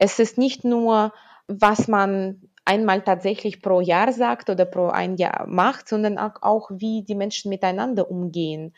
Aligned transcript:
Es 0.00 0.20
ist 0.20 0.38
nicht 0.38 0.62
nur, 0.62 1.12
was 1.48 1.88
man 1.88 2.40
einmal 2.64 3.02
tatsächlich 3.02 3.60
pro 3.60 3.80
Jahr 3.80 4.12
sagt 4.12 4.48
oder 4.48 4.64
pro 4.64 4.90
ein 4.90 5.16
Jahr 5.16 5.48
macht, 5.48 5.88
sondern 5.88 6.18
auch, 6.18 6.70
wie 6.70 7.02
die 7.02 7.16
Menschen 7.16 7.48
miteinander 7.48 8.08
umgehen. 8.08 8.72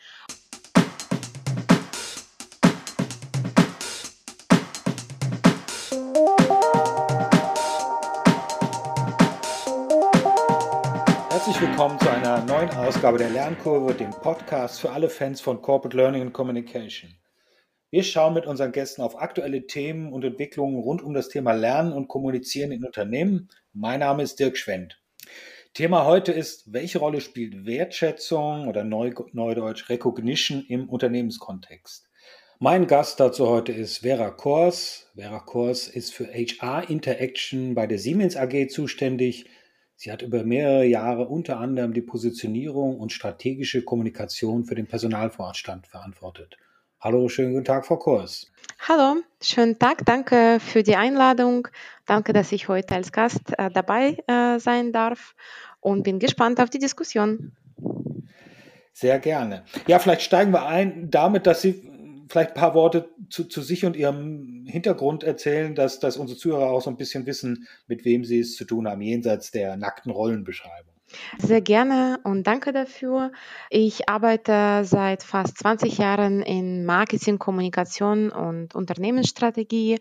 Herzlich 11.29 11.61
willkommen 11.61 11.99
zu 11.99 12.09
einer 12.09 12.43
neuen 12.45 12.71
Ausgabe 12.71 13.19
der 13.19 13.29
Lernkurve, 13.29 13.93
dem 13.93 14.09
Podcast 14.09 14.81
für 14.81 14.89
alle 14.89 15.09
Fans 15.09 15.39
von 15.39 15.61
Corporate 15.61 15.95
Learning 15.95 16.23
and 16.23 16.33
Communication. 16.33 17.20
Wir 17.93 18.03
schauen 18.03 18.33
mit 18.33 18.45
unseren 18.45 18.71
Gästen 18.71 19.01
auf 19.01 19.21
aktuelle 19.21 19.67
Themen 19.67 20.13
und 20.13 20.23
Entwicklungen 20.23 20.79
rund 20.79 21.01
um 21.01 21.13
das 21.13 21.27
Thema 21.27 21.51
Lernen 21.51 21.91
und 21.91 22.07
Kommunizieren 22.07 22.71
in 22.71 22.85
Unternehmen. 22.85 23.49
Mein 23.73 23.99
Name 23.99 24.23
ist 24.23 24.39
Dirk 24.39 24.55
Schwendt. 24.55 25.01
Thema 25.73 26.05
heute 26.05 26.31
ist, 26.31 26.71
welche 26.71 26.99
Rolle 26.99 27.19
spielt 27.19 27.65
Wertschätzung 27.65 28.69
oder 28.69 28.85
Neudeutsch 28.85 29.89
Recognition 29.89 30.63
im 30.69 30.87
Unternehmenskontext? 30.87 32.09
Mein 32.59 32.87
Gast 32.87 33.19
dazu 33.19 33.49
heute 33.49 33.73
ist 33.73 33.97
Vera 33.97 34.29
Kors. 34.29 35.11
Vera 35.13 35.39
Kors 35.39 35.89
ist 35.89 36.13
für 36.13 36.27
HR 36.27 36.89
Interaction 36.89 37.75
bei 37.75 37.87
der 37.87 37.99
Siemens 37.99 38.37
AG 38.37 38.69
zuständig. 38.69 39.49
Sie 39.97 40.13
hat 40.13 40.21
über 40.21 40.45
mehrere 40.45 40.85
Jahre 40.85 41.27
unter 41.27 41.59
anderem 41.59 41.91
die 41.91 42.01
Positionierung 42.01 42.97
und 42.97 43.11
strategische 43.11 43.83
Kommunikation 43.83 44.63
für 44.63 44.75
den 44.75 44.87
Personalvorstand 44.87 45.87
verantwortet. 45.87 46.55
Hallo, 47.03 47.27
schönen 47.29 47.53
guten 47.53 47.65
Tag, 47.65 47.87
Frau 47.87 47.97
Kurs. 47.97 48.51
Hallo, 48.87 49.21
schönen 49.41 49.79
Tag. 49.79 50.05
Danke 50.05 50.59
für 50.59 50.83
die 50.83 50.95
Einladung. 50.95 51.67
Danke, 52.05 52.31
dass 52.31 52.51
ich 52.51 52.67
heute 52.67 52.93
als 52.93 53.11
Gast 53.11 53.41
äh, 53.57 53.71
dabei 53.71 54.17
äh, 54.27 54.59
sein 54.59 54.91
darf 54.91 55.33
und 55.79 56.03
bin 56.03 56.19
gespannt 56.19 56.61
auf 56.61 56.69
die 56.69 56.77
Diskussion. 56.77 57.53
Sehr 58.93 59.17
gerne. 59.17 59.63
Ja, 59.87 59.97
vielleicht 59.97 60.21
steigen 60.21 60.51
wir 60.51 60.67
ein 60.67 61.09
damit, 61.09 61.47
dass 61.47 61.63
Sie 61.63 61.89
vielleicht 62.29 62.51
ein 62.51 62.61
paar 62.61 62.75
Worte 62.75 63.09
zu, 63.31 63.45
zu 63.45 63.63
sich 63.63 63.83
und 63.83 63.95
Ihrem 63.95 64.65
Hintergrund 64.67 65.23
erzählen, 65.23 65.73
dass, 65.73 65.99
dass 65.99 66.17
unsere 66.17 66.37
Zuhörer 66.37 66.69
auch 66.69 66.83
so 66.83 66.91
ein 66.91 66.97
bisschen 66.97 67.25
wissen, 67.25 67.67
mit 67.87 68.05
wem 68.05 68.23
Sie 68.23 68.41
es 68.41 68.55
zu 68.55 68.63
tun 68.63 68.87
haben, 68.87 69.01
jenseits 69.01 69.49
der 69.49 69.75
nackten 69.75 70.11
Rollenbeschreibung. 70.11 70.90
Sehr 71.37 71.61
gerne 71.61 72.19
und 72.23 72.47
danke 72.47 72.71
dafür. 72.71 73.31
Ich 73.69 74.07
arbeite 74.09 74.83
seit 74.85 75.23
fast 75.23 75.57
20 75.57 75.97
Jahren 75.97 76.41
in 76.41 76.85
Marketing, 76.85 77.39
Kommunikation 77.39 78.31
und 78.31 78.75
Unternehmensstrategie, 78.75 79.99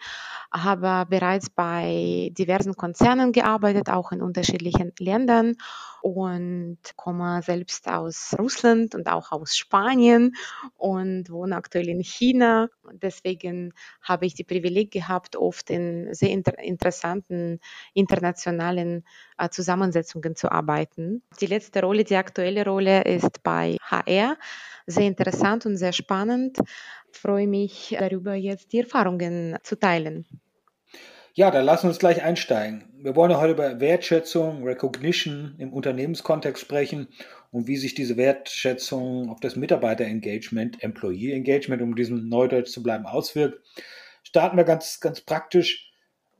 habe 0.52 1.06
bereits 1.08 1.48
bei 1.48 2.30
diversen 2.32 2.74
Konzernen 2.74 3.32
gearbeitet, 3.32 3.88
auch 3.88 4.12
in 4.12 4.22
unterschiedlichen 4.22 4.92
Ländern 4.98 5.56
und 6.02 6.78
komme 6.96 7.42
selbst 7.42 7.88
aus 7.88 8.34
Russland 8.38 8.94
und 8.94 9.08
auch 9.08 9.32
aus 9.32 9.56
Spanien 9.56 10.34
und 10.76 11.30
wohne 11.30 11.56
aktuell 11.56 11.88
in 11.88 12.02
China. 12.02 12.68
Deswegen 12.92 13.74
habe 14.02 14.26
ich 14.26 14.34
die 14.34 14.44
Privileg 14.44 14.90
gehabt, 14.90 15.36
oft 15.36 15.70
in 15.70 16.12
sehr 16.14 16.30
inter 16.30 16.58
interessanten 16.58 17.60
internationalen 17.94 19.04
äh, 19.38 19.48
Zusammensetzungen 19.50 20.36
zu 20.36 20.50
arbeiten. 20.50 21.22
Die 21.40 21.46
letzte 21.46 21.82
Rolle, 21.82 22.04
die 22.04 22.16
aktuelle 22.16 22.64
Rolle 22.64 23.04
ist 23.04 23.42
bei 23.42 23.76
HR. 23.82 24.36
Sehr 24.90 25.06
interessant 25.06 25.66
und 25.66 25.76
sehr 25.76 25.92
spannend. 25.92 26.58
Ich 27.12 27.18
freue 27.18 27.46
mich 27.46 27.96
darüber, 27.96 28.34
jetzt 28.34 28.72
die 28.72 28.80
Erfahrungen 28.80 29.56
zu 29.62 29.78
teilen. 29.78 30.26
Ja, 31.34 31.52
dann 31.52 31.64
lassen 31.64 31.84
wir 31.84 31.90
uns 31.90 32.00
gleich 32.00 32.24
einsteigen. 32.24 32.88
Wir 32.98 33.14
wollen 33.14 33.36
heute 33.36 33.52
über 33.52 33.78
Wertschätzung, 33.78 34.64
Recognition 34.64 35.54
im 35.58 35.72
Unternehmenskontext 35.72 36.60
sprechen 36.60 37.06
und 37.52 37.68
wie 37.68 37.76
sich 37.76 37.94
diese 37.94 38.16
Wertschätzung 38.16 39.30
auf 39.30 39.38
das 39.38 39.54
Mitarbeiterengagement, 39.54 40.82
Employee 40.82 41.34
Engagement, 41.34 41.82
um 41.82 41.94
diesem 41.94 42.28
Neudeutsch 42.28 42.72
zu 42.72 42.82
bleiben, 42.82 43.06
auswirkt. 43.06 43.60
Starten 44.24 44.56
wir 44.56 44.64
ganz, 44.64 44.98
ganz 44.98 45.20
praktisch. 45.20 45.92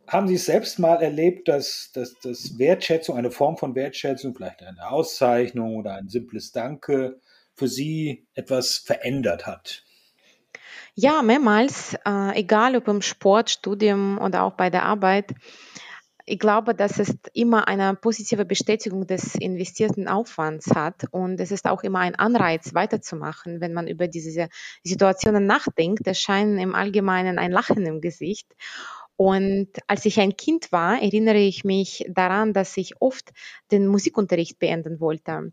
Haben 0.08 0.26
Sie 0.26 0.34
es 0.34 0.46
selbst 0.46 0.80
mal 0.80 1.00
erlebt, 1.00 1.46
dass, 1.46 1.92
dass, 1.94 2.18
dass 2.18 2.58
Wertschätzung, 2.58 3.16
eine 3.16 3.30
Form 3.30 3.56
von 3.56 3.76
Wertschätzung, 3.76 4.34
vielleicht 4.34 4.60
eine 4.64 4.90
Auszeichnung 4.90 5.76
oder 5.76 5.94
ein 5.94 6.08
simples 6.08 6.50
Danke, 6.50 7.20
für 7.60 7.68
Sie 7.68 8.26
etwas 8.34 8.78
verändert 8.78 9.46
hat? 9.46 9.84
Ja, 10.94 11.20
mehrmals, 11.20 11.94
äh, 12.06 12.40
egal 12.40 12.74
ob 12.74 12.88
im 12.88 13.02
Sport, 13.02 13.50
Studium 13.50 14.18
oder 14.18 14.44
auch 14.44 14.54
bei 14.54 14.70
der 14.70 14.84
Arbeit. 14.84 15.34
Ich 16.24 16.38
glaube, 16.38 16.74
dass 16.74 16.98
es 16.98 17.14
immer 17.34 17.68
eine 17.68 17.94
positive 17.94 18.46
Bestätigung 18.46 19.06
des 19.06 19.34
investierten 19.34 20.08
Aufwands 20.08 20.74
hat 20.74 21.04
und 21.10 21.38
es 21.38 21.50
ist 21.50 21.66
auch 21.66 21.82
immer 21.82 21.98
ein 21.98 22.14
Anreiz, 22.14 22.72
weiterzumachen, 22.72 23.60
wenn 23.60 23.74
man 23.74 23.88
über 23.88 24.08
diese 24.08 24.48
Situationen 24.82 25.44
nachdenkt. 25.44 26.06
Es 26.06 26.18
scheint 26.18 26.58
im 26.58 26.74
Allgemeinen 26.74 27.38
ein 27.38 27.52
Lachen 27.52 27.84
im 27.84 28.00
Gesicht. 28.00 28.46
Und 29.16 29.68
als 29.86 30.06
ich 30.06 30.18
ein 30.18 30.34
Kind 30.34 30.72
war, 30.72 31.02
erinnere 31.02 31.36
ich 31.36 31.62
mich 31.62 32.06
daran, 32.08 32.54
dass 32.54 32.78
ich 32.78 33.02
oft 33.02 33.32
den 33.70 33.86
Musikunterricht 33.86 34.58
beenden 34.58 34.98
wollte. 34.98 35.52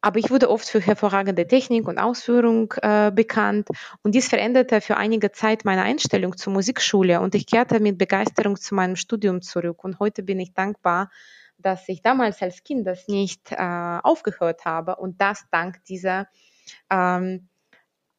Aber 0.00 0.18
ich 0.18 0.30
wurde 0.30 0.48
oft 0.48 0.68
für 0.68 0.80
hervorragende 0.80 1.46
Technik 1.46 1.86
und 1.86 1.98
Ausführung 1.98 2.72
äh, 2.80 3.10
bekannt. 3.14 3.68
Und 4.02 4.14
dies 4.14 4.28
veränderte 4.28 4.80
für 4.80 4.96
einige 4.96 5.32
Zeit 5.32 5.64
meine 5.64 5.82
Einstellung 5.82 6.36
zur 6.36 6.52
Musikschule. 6.52 7.20
Und 7.20 7.34
ich 7.34 7.46
kehrte 7.46 7.80
mit 7.80 7.98
Begeisterung 7.98 8.56
zu 8.56 8.74
meinem 8.74 8.96
Studium 8.96 9.42
zurück. 9.42 9.84
Und 9.84 9.98
heute 9.98 10.22
bin 10.22 10.40
ich 10.40 10.54
dankbar, 10.54 11.10
dass 11.58 11.88
ich 11.88 12.00
damals 12.02 12.40
als 12.40 12.62
Kind 12.62 12.86
das 12.86 13.08
nicht 13.08 13.52
äh, 13.52 13.56
aufgehört 14.02 14.64
habe. 14.64 14.96
Und 14.96 15.20
das 15.20 15.44
dank 15.50 15.84
dieser 15.84 16.28
ähm, 16.90 17.48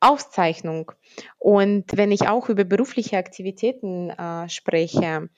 Auszeichnung. 0.02 0.92
Und 1.38 1.86
wenn 1.94 2.12
ich 2.12 2.28
auch 2.28 2.50
über 2.50 2.64
berufliche 2.64 3.18
Aktivitäten 3.18 4.10
äh, 4.10 4.50
spreche, 4.50 5.30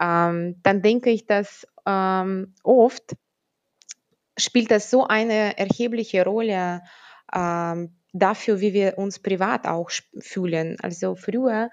ähm, 0.00 0.60
dann 0.62 0.82
denke 0.82 1.10
ich, 1.10 1.26
dass 1.26 1.66
ähm, 1.86 2.54
oft 2.62 3.16
spielt 4.36 4.70
das 4.70 4.90
so 4.90 5.06
eine 5.06 5.58
erhebliche 5.58 6.24
Rolle 6.24 6.82
ähm, 7.32 7.96
dafür, 8.12 8.60
wie 8.60 8.72
wir 8.72 8.98
uns 8.98 9.18
privat 9.18 9.66
auch 9.66 9.90
fühlen. 10.18 10.76
Also 10.82 11.14
früher 11.14 11.70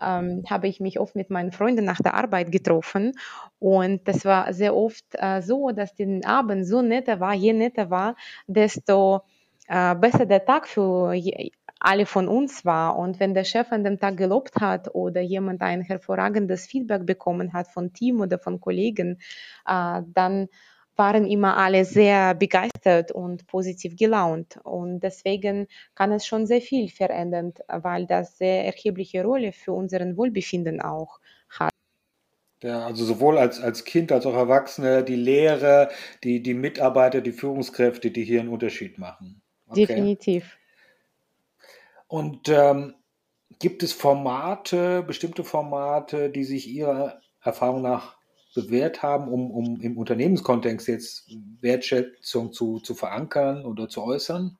ähm, 0.00 0.42
habe 0.48 0.68
ich 0.68 0.80
mich 0.80 0.98
oft 0.98 1.14
mit 1.14 1.30
meinen 1.30 1.52
Freunden 1.52 1.84
nach 1.84 2.00
der 2.00 2.14
Arbeit 2.14 2.50
getroffen 2.50 3.12
und 3.58 4.06
das 4.08 4.24
war 4.24 4.52
sehr 4.52 4.74
oft 4.74 5.04
äh, 5.12 5.40
so, 5.40 5.70
dass 5.70 5.94
den 5.94 6.24
Abend 6.24 6.66
so 6.66 6.82
netter 6.82 7.20
war, 7.20 7.34
je 7.34 7.52
netter 7.52 7.90
war, 7.90 8.16
desto 8.46 9.22
äh, 9.68 9.94
besser 9.94 10.26
der 10.26 10.44
Tag 10.44 10.66
für 10.66 11.14
alle 11.80 12.06
von 12.06 12.28
uns 12.28 12.64
war. 12.64 12.98
Und 12.98 13.20
wenn 13.20 13.34
der 13.34 13.44
Chef 13.44 13.70
an 13.70 13.84
dem 13.84 13.98
Tag 13.98 14.16
gelobt 14.16 14.60
hat 14.60 14.94
oder 14.94 15.20
jemand 15.20 15.62
ein 15.62 15.82
hervorragendes 15.82 16.66
Feedback 16.66 17.06
bekommen 17.06 17.52
hat 17.52 17.68
von 17.68 17.92
Team 17.92 18.20
oder 18.20 18.38
von 18.38 18.60
Kollegen, 18.60 19.18
äh, 19.66 20.02
dann 20.06 20.48
waren 20.96 21.26
immer 21.26 21.56
alle 21.56 21.84
sehr 21.84 22.34
begeistert 22.34 23.12
und 23.12 23.46
positiv 23.46 23.96
gelaunt. 23.96 24.58
Und 24.62 25.00
deswegen 25.00 25.66
kann 25.94 26.12
es 26.12 26.26
schon 26.26 26.46
sehr 26.46 26.60
viel 26.60 26.88
verändern, 26.88 27.52
weil 27.68 28.06
das 28.06 28.38
sehr 28.38 28.64
erhebliche 28.64 29.24
Rolle 29.24 29.52
für 29.52 29.72
unseren 29.72 30.16
Wohlbefinden 30.16 30.80
auch 30.80 31.20
hat. 31.48 31.70
Ja, 32.62 32.86
also 32.86 33.04
sowohl 33.04 33.38
als, 33.38 33.60
als 33.60 33.84
Kind 33.84 34.10
als 34.10 34.24
auch 34.24 34.34
Erwachsene, 34.34 35.04
die 35.04 35.16
Lehrer, 35.16 35.90
die, 36.22 36.42
die 36.42 36.54
Mitarbeiter, 36.54 37.20
die 37.20 37.32
Führungskräfte, 37.32 38.10
die 38.10 38.24
hier 38.24 38.40
einen 38.40 38.48
Unterschied 38.48 38.98
machen. 38.98 39.42
Okay. 39.68 39.86
Definitiv. 39.86 40.56
Und 42.06 42.48
ähm, 42.48 42.94
gibt 43.58 43.82
es 43.82 43.92
Formate, 43.92 45.02
bestimmte 45.02 45.44
Formate, 45.44 46.30
die 46.30 46.44
sich 46.44 46.68
Ihrer 46.68 47.20
Erfahrung 47.42 47.82
nach 47.82 48.16
bewährt 48.54 49.02
haben, 49.02 49.28
um, 49.28 49.50
um 49.50 49.80
im 49.80 49.98
Unternehmenskontext 49.98 50.88
jetzt 50.88 51.28
Wertschätzung 51.60 52.52
zu, 52.52 52.80
zu 52.80 52.94
verankern 52.94 53.64
oder 53.64 53.88
zu 53.88 54.02
äußern? 54.02 54.58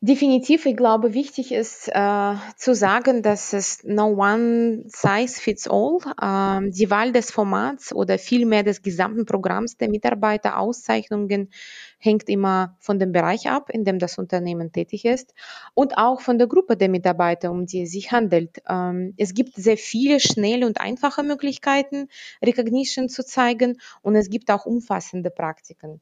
Definitiv, 0.00 0.64
ich 0.64 0.76
glaube, 0.76 1.12
wichtig 1.12 1.50
ist 1.50 1.88
äh, 1.88 2.34
zu 2.56 2.72
sagen, 2.72 3.20
dass 3.20 3.52
es 3.52 3.82
no 3.82 4.06
one 4.06 4.84
size 4.86 5.40
fits 5.40 5.66
all. 5.68 5.98
Ähm, 6.22 6.70
die 6.70 6.88
Wahl 6.88 7.10
des 7.10 7.32
Formats 7.32 7.92
oder 7.92 8.16
vielmehr 8.16 8.62
des 8.62 8.82
gesamten 8.82 9.26
Programms 9.26 9.76
der 9.76 9.88
Mitarbeiterauszeichnungen 9.88 11.50
hängt 11.98 12.28
immer 12.28 12.76
von 12.78 13.00
dem 13.00 13.10
Bereich 13.10 13.50
ab, 13.50 13.70
in 13.70 13.84
dem 13.84 13.98
das 13.98 14.18
Unternehmen 14.18 14.70
tätig 14.70 15.04
ist 15.04 15.34
und 15.74 15.98
auch 15.98 16.20
von 16.20 16.38
der 16.38 16.46
Gruppe 16.46 16.76
der 16.76 16.88
Mitarbeiter, 16.88 17.50
um 17.50 17.66
die 17.66 17.82
es 17.82 17.90
sich 17.90 18.12
handelt. 18.12 18.62
Ähm, 18.68 19.14
es 19.16 19.34
gibt 19.34 19.56
sehr 19.56 19.76
viele 19.76 20.20
schnelle 20.20 20.66
und 20.66 20.80
einfache 20.80 21.24
Möglichkeiten, 21.24 22.06
Recognition 22.40 23.08
zu 23.08 23.26
zeigen 23.26 23.80
und 24.02 24.14
es 24.14 24.30
gibt 24.30 24.48
auch 24.52 24.64
umfassende 24.64 25.30
Praktiken. 25.30 26.00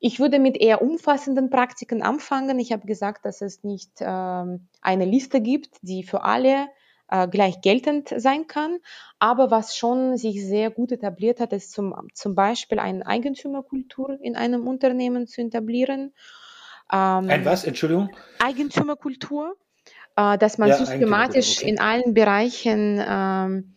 Ich 0.00 0.20
würde 0.20 0.38
mit 0.38 0.56
eher 0.56 0.82
umfassenden 0.82 1.50
Praktiken 1.50 2.02
anfangen. 2.02 2.58
Ich 2.58 2.72
habe 2.72 2.86
gesagt, 2.86 3.24
dass 3.24 3.40
es 3.40 3.64
nicht 3.64 3.90
ähm, 4.00 4.68
eine 4.82 5.04
Liste 5.04 5.40
gibt, 5.40 5.70
die 5.82 6.02
für 6.02 6.24
alle 6.24 6.68
äh, 7.08 7.28
gleich 7.28 7.60
geltend 7.60 8.12
sein 8.16 8.46
kann. 8.46 8.78
Aber 9.18 9.50
was 9.50 9.76
schon 9.76 10.16
sich 10.16 10.44
sehr 10.44 10.70
gut 10.70 10.92
etabliert 10.92 11.40
hat, 11.40 11.52
ist 11.52 11.72
zum, 11.72 11.94
zum 12.12 12.34
Beispiel 12.34 12.78
eine 12.78 13.06
Eigentümerkultur 13.06 14.18
in 14.20 14.36
einem 14.36 14.66
Unternehmen 14.66 15.26
zu 15.26 15.42
etablieren. 15.42 16.12
Ähm, 16.92 17.30
Ein 17.30 17.44
was, 17.44 17.64
Entschuldigung? 17.64 18.10
Eigentümerkultur, 18.40 19.56
äh, 20.16 20.38
dass 20.38 20.58
man 20.58 20.68
ja, 20.68 20.76
systematisch 20.76 21.58
okay. 21.58 21.68
in 21.68 21.78
allen 21.78 22.14
Bereichen 22.14 23.02
ähm, 23.06 23.73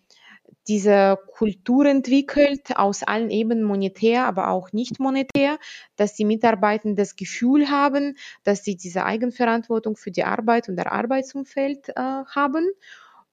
diese 0.67 1.17
Kultur 1.33 1.85
entwickelt, 1.85 2.77
aus 2.77 3.03
allen 3.03 3.29
Ebenen 3.29 3.63
monetär, 3.63 4.25
aber 4.25 4.49
auch 4.49 4.71
nicht 4.73 4.99
monetär, 4.99 5.57
dass 5.95 6.13
die 6.13 6.25
Mitarbeiter 6.25 6.93
das 6.93 7.15
Gefühl 7.15 7.69
haben, 7.69 8.17
dass 8.43 8.63
sie 8.63 8.75
diese 8.75 9.05
Eigenverantwortung 9.05 9.95
für 9.95 10.11
die 10.11 10.23
Arbeit 10.23 10.69
und 10.69 10.75
der 10.75 10.91
Arbeitsumfeld 10.91 11.89
äh, 11.89 11.93
haben. 11.95 12.69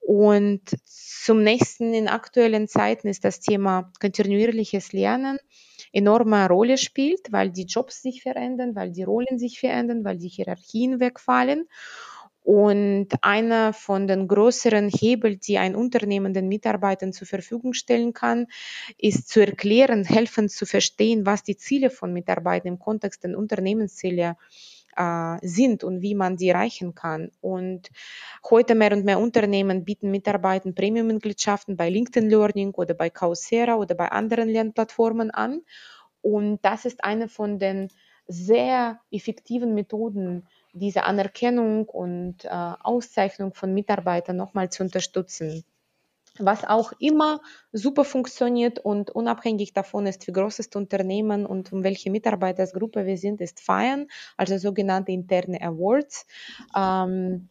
Und 0.00 0.60
zum 0.84 1.42
nächsten 1.42 1.94
in 1.94 2.08
aktuellen 2.08 2.69
Zeiten 2.69 3.08
ist 3.08 3.25
das 3.25 3.40
Thema 3.40 3.90
kontinuierliches 4.00 4.92
Lernen 4.92 5.38
enorme 5.92 6.48
Rolle 6.48 6.76
spielt, 6.76 7.32
weil 7.32 7.50
die 7.50 7.64
Jobs 7.64 8.02
sich 8.02 8.22
verändern, 8.22 8.75
weil 8.75 8.90
die 8.90 9.04
Rollen 9.04 9.38
sich 9.38 9.60
verändern, 9.60 10.04
weil 10.04 10.19
die 10.19 10.28
Hierarchien 10.28 11.00
wegfallen. 11.00 11.69
Und 12.44 13.08
einer 13.23 13.73
von 13.73 14.06
den 14.06 14.29
größeren 14.29 14.91
Hebeln, 14.91 15.41
die 15.41 15.56
ein 15.56 15.75
Unternehmen 15.75 16.35
den 16.35 16.46
Mitarbeitern 16.46 17.14
zur 17.14 17.26
Verfügung 17.26 17.73
stellen 17.73 18.12
kann, 18.12 18.49
ist 18.99 19.31
zu 19.31 19.41
erklären, 19.41 20.05
helfen 20.05 20.50
zu 20.50 20.67
verstehen, 20.67 21.25
was 21.25 21.43
die 21.43 21.56
Ziele 21.56 21.88
von 21.88 22.12
Mitarbeitern 22.12 22.75
im 22.75 22.79
Kontext 22.79 23.25
der 23.25 23.38
Unternehmensziele 23.38 24.37
äh, 24.94 25.38
sind 25.41 25.85
und 25.85 26.02
wie 26.02 26.14
man 26.14 26.37
die 26.37 26.49
erreichen 26.49 26.94
kann. 26.94 27.31
Und 27.41 27.91
heute 28.50 28.75
mehr 28.75 28.93
und 28.93 29.06
mehr 29.06 29.19
Unternehmen 29.19 29.87
bieten 29.87 30.11
Mitarbeitern 30.11 30.75
Premium-Mitgliedschaften 30.75 31.79
bei 31.79 31.88
LinkedIn 31.88 32.29
Learning 32.29 32.73
oder 32.75 32.93
bei 32.93 33.08
Coursera 33.08 33.76
oder 33.76 33.94
bei 33.94 34.11
anderen 34.12 34.50
Lernplattformen 34.50 35.31
an. 35.31 35.62
Und 36.20 36.62
das 36.62 36.85
ist 36.85 37.02
eine 37.05 37.29
von 37.29 37.58
den 37.58 37.88
sehr 38.26 39.00
effektiven 39.11 39.75
Methoden, 39.75 40.47
diese 40.75 41.05
Anerkennung 41.05 41.88
und 41.88 42.44
äh, 42.44 42.49
Auszeichnung 42.49 43.55
von 43.55 43.73
Mitarbeitern 43.73 44.37
nochmal 44.37 44.71
zu 44.71 44.82
unterstützen. 44.82 45.65
Was 46.38 46.65
auch 46.65 46.93
immer 46.99 47.41
super 47.73 48.05
funktioniert 48.05 48.81
und 48.81 49.11
unabhängig 49.11 49.73
davon 49.73 50.06
ist, 50.06 50.26
wie 50.26 50.32
groß 50.32 50.56
das 50.56 50.67
Unternehmen 50.75 51.47
und 51.47 51.73
um 51.73 51.85
welche 51.85 52.11
Mitarbeitersgruppe 52.11 53.06
wir 53.06 53.17
sind, 53.17 53.41
ist 53.41 53.61
Feiern, 53.61 54.09
also 54.37 54.59
sogenannte 54.59 55.12
interne 55.12 55.62
Awards. 55.62 56.26
Ähm, 56.76 57.49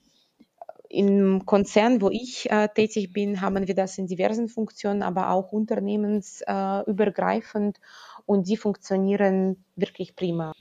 im 0.90 1.46
Konzern, 1.46 2.02
wo 2.02 2.10
ich 2.10 2.52
äh, 2.52 2.68
tätig 2.68 3.14
bin, 3.14 3.40
haben 3.40 3.66
wir 3.66 3.74
das 3.74 3.98
in 3.98 4.08
diversen 4.08 4.50
Funktionen, 4.50 5.02
aber 5.02 5.30
auch 5.32 5.54
unternehmensübergreifend 5.54 7.78
äh, 7.78 7.82
und 8.26 8.48
die 8.48 8.58
funktionieren 8.58 9.64
wirklich 9.76 10.16
prima. 10.16 10.54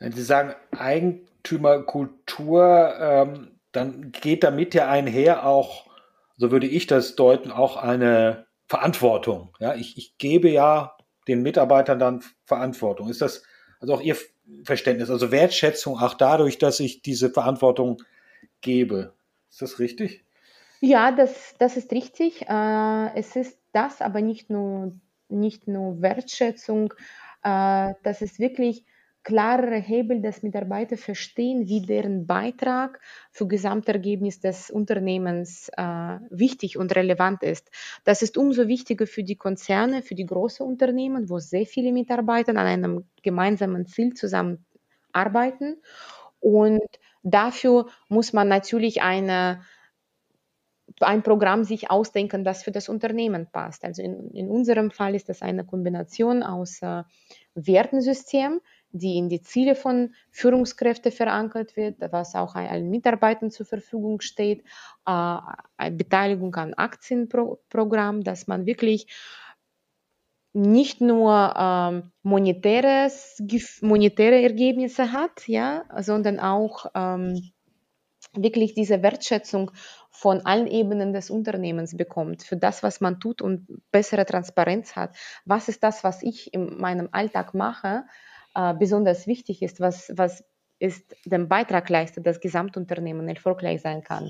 Sie 0.00 0.22
sagen 0.22 0.54
Eigentümerkultur, 1.48 2.94
ähm, 3.00 3.60
dann 3.72 4.12
geht 4.12 4.44
damit 4.44 4.74
ja 4.74 4.88
einher 4.88 5.46
auch, 5.46 5.86
so 6.36 6.50
würde 6.50 6.66
ich 6.66 6.86
das 6.86 7.16
deuten, 7.16 7.50
auch 7.50 7.76
eine 7.76 8.46
Verantwortung. 8.66 9.54
Ja, 9.60 9.74
ich, 9.74 9.96
ich 9.96 10.18
gebe 10.18 10.48
ja 10.50 10.96
den 11.26 11.42
Mitarbeitern 11.42 11.98
dann 11.98 12.22
Verantwortung. 12.44 13.08
Ist 13.08 13.22
das 13.22 13.42
also 13.80 13.94
auch 13.94 14.00
Ihr 14.00 14.16
Verständnis, 14.64 15.10
also 15.10 15.30
Wertschätzung 15.30 15.98
auch 15.98 16.14
dadurch, 16.14 16.58
dass 16.58 16.80
ich 16.80 17.02
diese 17.02 17.30
Verantwortung 17.30 18.02
gebe? 18.60 19.14
Ist 19.50 19.62
das 19.62 19.78
richtig? 19.78 20.24
Ja, 20.80 21.12
das, 21.12 21.54
das 21.58 21.76
ist 21.76 21.92
richtig. 21.92 22.42
Äh, 22.48 23.18
es 23.18 23.36
ist 23.36 23.58
das, 23.72 24.00
aber 24.00 24.20
nicht 24.20 24.48
nur, 24.48 24.92
nicht 25.28 25.66
nur 25.68 26.00
Wertschätzung. 26.00 26.94
Äh, 27.42 27.94
das 28.02 28.22
ist 28.22 28.38
wirklich 28.38 28.84
klarere 29.24 29.76
Hebel, 29.76 30.22
dass 30.22 30.42
Mitarbeiter 30.42 30.96
verstehen, 30.96 31.68
wie 31.68 31.82
deren 31.82 32.26
Beitrag 32.26 33.00
für 33.30 33.46
Gesamtergebnis 33.46 34.40
des 34.40 34.70
Unternehmens 34.70 35.70
äh, 35.76 35.82
wichtig 36.30 36.78
und 36.78 36.94
relevant 36.94 37.42
ist. 37.42 37.70
Das 38.04 38.22
ist 38.22 38.38
umso 38.38 38.68
wichtiger 38.68 39.06
für 39.06 39.24
die 39.24 39.36
Konzerne, 39.36 40.02
für 40.02 40.14
die 40.14 40.26
großen 40.26 40.66
Unternehmen, 40.66 41.28
wo 41.28 41.38
sehr 41.38 41.66
viele 41.66 41.92
Mitarbeiter 41.92 42.52
an 42.52 42.58
einem 42.58 43.04
gemeinsamen 43.22 43.86
Ziel 43.86 44.14
zusammenarbeiten. 44.14 45.82
Und 46.40 46.88
dafür 47.22 47.86
muss 48.08 48.32
man 48.32 48.48
natürlich 48.48 49.02
eine 49.02 49.60
ein 51.00 51.22
Programm 51.22 51.64
sich 51.64 51.90
ausdenken, 51.90 52.44
das 52.44 52.62
für 52.62 52.72
das 52.72 52.88
Unternehmen 52.88 53.46
passt. 53.50 53.84
Also 53.84 54.02
in, 54.02 54.30
in 54.30 54.48
unserem 54.48 54.90
Fall 54.90 55.14
ist 55.14 55.28
das 55.28 55.42
eine 55.42 55.64
Kombination 55.64 56.42
aus 56.42 56.82
äh, 56.82 57.02
Wertensystem, 57.54 58.60
die 58.92 59.16
in 59.16 59.28
die 59.28 59.42
Ziele 59.42 59.74
von 59.74 60.14
Führungskräften 60.30 61.12
verankert 61.12 61.76
wird, 61.76 61.96
was 62.12 62.34
auch 62.34 62.54
allen 62.54 62.90
Mitarbeitern 62.90 63.50
zur 63.50 63.66
Verfügung 63.66 64.20
steht, 64.20 64.64
Beteiligung 65.04 66.54
an 66.54 66.74
Aktienprogramm, 66.74 68.24
dass 68.24 68.46
man 68.46 68.66
wirklich 68.66 69.06
nicht 70.54 71.00
nur 71.00 71.54
ähm, 71.56 72.10
monetäres, 72.22 73.40
monetäre 73.82 74.42
Ergebnisse 74.42 75.12
hat, 75.12 75.46
ja, 75.46 75.84
sondern 76.00 76.40
auch 76.40 76.86
ähm, 76.94 77.52
wirklich 78.32 78.74
diese 78.74 79.02
Wertschätzung 79.02 79.70
von 80.10 80.44
allen 80.44 80.66
Ebenen 80.66 81.12
des 81.12 81.30
Unternehmens 81.30 81.96
bekommt 81.96 82.42
für 82.42 82.56
das, 82.56 82.82
was 82.82 83.00
man 83.00 83.20
tut 83.20 83.40
und 83.40 83.68
bessere 83.92 84.26
Transparenz 84.26 84.96
hat. 84.96 85.16
Was 85.44 85.68
ist 85.68 85.82
das, 85.82 86.02
was 86.02 86.22
ich 86.22 86.52
in 86.52 86.78
meinem 86.78 87.08
Alltag 87.12 87.54
mache? 87.54 88.04
Äh, 88.58 88.74
besonders 88.74 89.28
wichtig 89.28 89.62
ist, 89.62 89.78
was, 89.78 90.10
was 90.16 90.42
ist 90.80 91.14
den 91.24 91.48
Beitrag 91.48 91.88
leistet, 91.88 92.26
dass 92.26 92.40
Gesamtunternehmen 92.40 93.28
erfolgreich 93.28 93.80
sein 93.82 94.02
kann. 94.02 94.28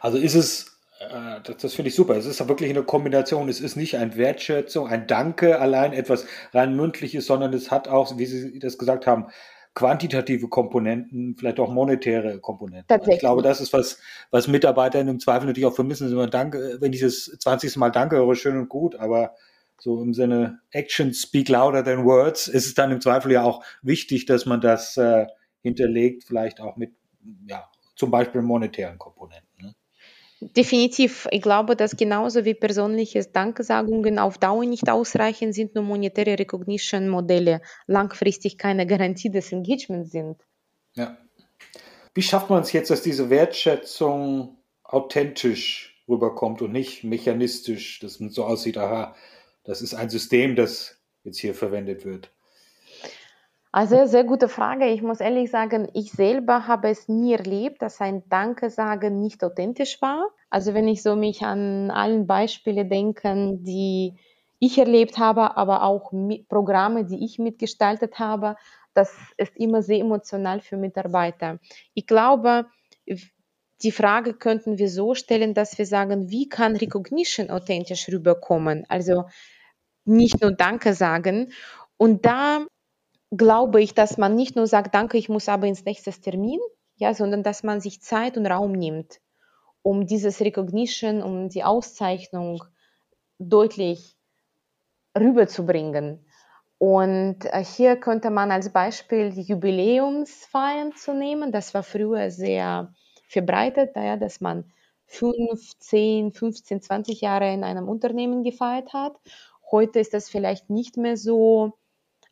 Also 0.00 0.16
ist 0.16 0.36
es, 0.36 0.78
äh, 1.00 1.40
das, 1.42 1.56
das 1.56 1.74
finde 1.74 1.88
ich 1.88 1.96
super, 1.96 2.16
es 2.16 2.24
ist 2.24 2.38
ja 2.38 2.48
wirklich 2.48 2.70
eine 2.70 2.84
Kombination, 2.84 3.48
es 3.48 3.60
ist 3.60 3.74
nicht 3.74 3.96
ein 3.96 4.16
Wertschätzung, 4.16 4.86
ein 4.86 5.08
Danke, 5.08 5.58
allein 5.58 5.92
etwas 5.92 6.24
rein 6.52 6.76
mündliches, 6.76 7.26
sondern 7.26 7.52
es 7.52 7.72
hat 7.72 7.88
auch, 7.88 8.16
wie 8.16 8.26
Sie 8.26 8.60
das 8.60 8.78
gesagt 8.78 9.08
haben, 9.08 9.26
quantitative 9.74 10.48
Komponenten, 10.48 11.34
vielleicht 11.36 11.58
auch 11.58 11.72
monetäre 11.72 12.38
Komponenten. 12.38 13.00
Ich 13.08 13.18
glaube, 13.18 13.42
das 13.42 13.60
ist 13.60 13.72
was, 13.72 13.98
was 14.30 14.46
Mitarbeiter 14.46 15.00
im 15.00 15.18
Zweifel 15.18 15.46
natürlich 15.46 15.66
auch 15.66 15.74
vermissen. 15.74 16.12
Immer 16.12 16.28
Danke, 16.28 16.76
wenn 16.78 16.92
ich 16.92 17.00
das 17.00 17.24
20. 17.40 17.76
Mal 17.78 17.90
Danke 17.90 18.16
höre, 18.16 18.36
schön 18.36 18.56
und 18.56 18.68
gut, 18.68 18.94
aber 18.96 19.34
so 19.82 20.00
im 20.00 20.14
Sinne 20.14 20.60
Actions 20.70 21.22
speak 21.22 21.48
louder 21.48 21.82
than 21.82 22.04
words, 22.04 22.46
ist 22.46 22.66
es 22.66 22.74
dann 22.74 22.92
im 22.92 23.00
Zweifel 23.00 23.32
ja 23.32 23.42
auch 23.42 23.64
wichtig, 23.82 24.26
dass 24.26 24.46
man 24.46 24.60
das 24.60 24.96
äh, 24.96 25.26
hinterlegt, 25.60 26.22
vielleicht 26.22 26.60
auch 26.60 26.76
mit, 26.76 26.92
ja, 27.48 27.68
zum 27.96 28.12
Beispiel 28.12 28.42
monetären 28.42 28.96
Komponenten. 28.96 29.48
Ne? 29.58 29.74
Definitiv. 30.40 31.26
Ich 31.32 31.42
glaube, 31.42 31.74
dass 31.74 31.96
genauso 31.96 32.44
wie 32.44 32.54
persönliche 32.54 33.24
Dankesagungen 33.24 34.20
auf 34.20 34.38
Dauer 34.38 34.64
nicht 34.64 34.88
ausreichen, 34.88 35.52
sind 35.52 35.74
nur 35.74 35.82
monetäre 35.82 36.38
Recognition-Modelle 36.38 37.60
langfristig 37.88 38.58
keine 38.58 38.86
Garantie 38.86 39.30
des 39.30 39.50
Engagements 39.50 40.12
sind. 40.12 40.36
Ja. 40.94 41.18
Wie 42.14 42.22
schafft 42.22 42.50
man 42.50 42.62
es 42.62 42.72
jetzt, 42.72 42.90
dass 42.90 43.02
diese 43.02 43.30
Wertschätzung 43.30 44.58
authentisch 44.84 46.04
rüberkommt 46.08 46.62
und 46.62 46.70
nicht 46.70 47.02
mechanistisch, 47.02 47.98
dass 47.98 48.20
man 48.20 48.30
so 48.30 48.44
aussieht, 48.44 48.78
aha, 48.78 49.16
das 49.64 49.82
ist 49.82 49.94
ein 49.94 50.10
System, 50.10 50.56
das 50.56 50.98
jetzt 51.24 51.38
hier 51.38 51.54
verwendet 51.54 52.04
wird? 52.04 52.30
Also 53.74 54.04
sehr 54.04 54.24
gute 54.24 54.50
Frage. 54.50 54.86
Ich 54.88 55.00
muss 55.00 55.20
ehrlich 55.20 55.50
sagen, 55.50 55.88
ich 55.94 56.12
selber 56.12 56.66
habe 56.66 56.90
es 56.90 57.08
nie 57.08 57.32
erlebt, 57.32 57.80
dass 57.80 58.02
ein 58.02 58.22
Danke 58.28 58.68
sagen 58.68 59.20
nicht 59.20 59.42
authentisch 59.42 60.02
war. 60.02 60.28
Also 60.50 60.74
wenn 60.74 60.86
ich 60.88 61.02
so 61.02 61.16
mich 61.16 61.42
an 61.42 61.90
allen 61.90 62.26
Beispiele 62.26 62.84
denke, 62.84 63.54
die 63.60 64.14
ich 64.58 64.76
erlebt 64.76 65.16
habe, 65.16 65.56
aber 65.56 65.84
auch 65.84 66.12
Programme, 66.48 67.06
die 67.06 67.24
ich 67.24 67.38
mitgestaltet 67.38 68.18
habe, 68.18 68.56
das 68.92 69.16
ist 69.38 69.56
immer 69.56 69.82
sehr 69.82 70.00
emotional 70.00 70.60
für 70.60 70.76
Mitarbeiter. 70.76 71.58
Ich 71.94 72.06
glaube, 72.06 72.66
die 73.82 73.92
Frage 73.92 74.34
könnten 74.34 74.78
wir 74.78 74.88
so 74.88 75.14
stellen, 75.14 75.54
dass 75.54 75.78
wir 75.78 75.86
sagen, 75.86 76.30
wie 76.30 76.48
kann 76.48 76.76
Recognition 76.76 77.50
authentisch 77.50 78.08
rüberkommen? 78.08 78.84
Also 78.88 79.24
nicht 80.04 80.40
nur 80.40 80.52
Danke 80.52 80.94
sagen. 80.94 81.52
Und 81.96 82.24
da 82.26 82.66
glaube 83.30 83.82
ich, 83.82 83.94
dass 83.94 84.18
man 84.18 84.34
nicht 84.34 84.56
nur 84.56 84.66
sagt, 84.66 84.94
Danke, 84.94 85.18
ich 85.18 85.28
muss 85.28 85.48
aber 85.48 85.66
ins 85.66 85.84
nächste 85.84 86.10
Termin, 86.12 86.60
ja, 86.96 87.14
sondern 87.14 87.42
dass 87.42 87.62
man 87.62 87.80
sich 87.80 88.02
Zeit 88.02 88.36
und 88.36 88.46
Raum 88.46 88.72
nimmt, 88.72 89.20
um 89.82 90.06
dieses 90.06 90.40
Recognition, 90.40 91.22
um 91.22 91.48
die 91.48 91.64
Auszeichnung 91.64 92.62
deutlich 93.38 94.16
rüberzubringen. 95.18 96.24
Und 96.78 97.44
äh, 97.44 97.64
hier 97.64 97.96
könnte 97.96 98.30
man 98.30 98.50
als 98.50 98.72
Beispiel 98.72 99.30
die 99.30 99.42
Jubiläumsfeiern 99.42 100.92
zu 100.94 101.14
nehmen. 101.14 101.52
Das 101.52 101.74
war 101.74 101.82
früher 101.82 102.30
sehr 102.30 102.92
verbreitet, 103.32 103.96
ja, 103.96 104.16
dass 104.16 104.40
man 104.40 104.64
fünf, 105.06 105.78
zehn, 105.78 106.32
15, 106.32 106.82
20 106.82 107.20
Jahre 107.20 107.52
in 107.52 107.64
einem 107.64 107.88
Unternehmen 107.88 108.44
gefeiert 108.44 108.92
hat. 108.92 109.14
Heute 109.70 110.00
ist 110.00 110.14
das 110.14 110.28
vielleicht 110.28 110.70
nicht 110.70 110.96
mehr 110.96 111.16
so 111.16 111.72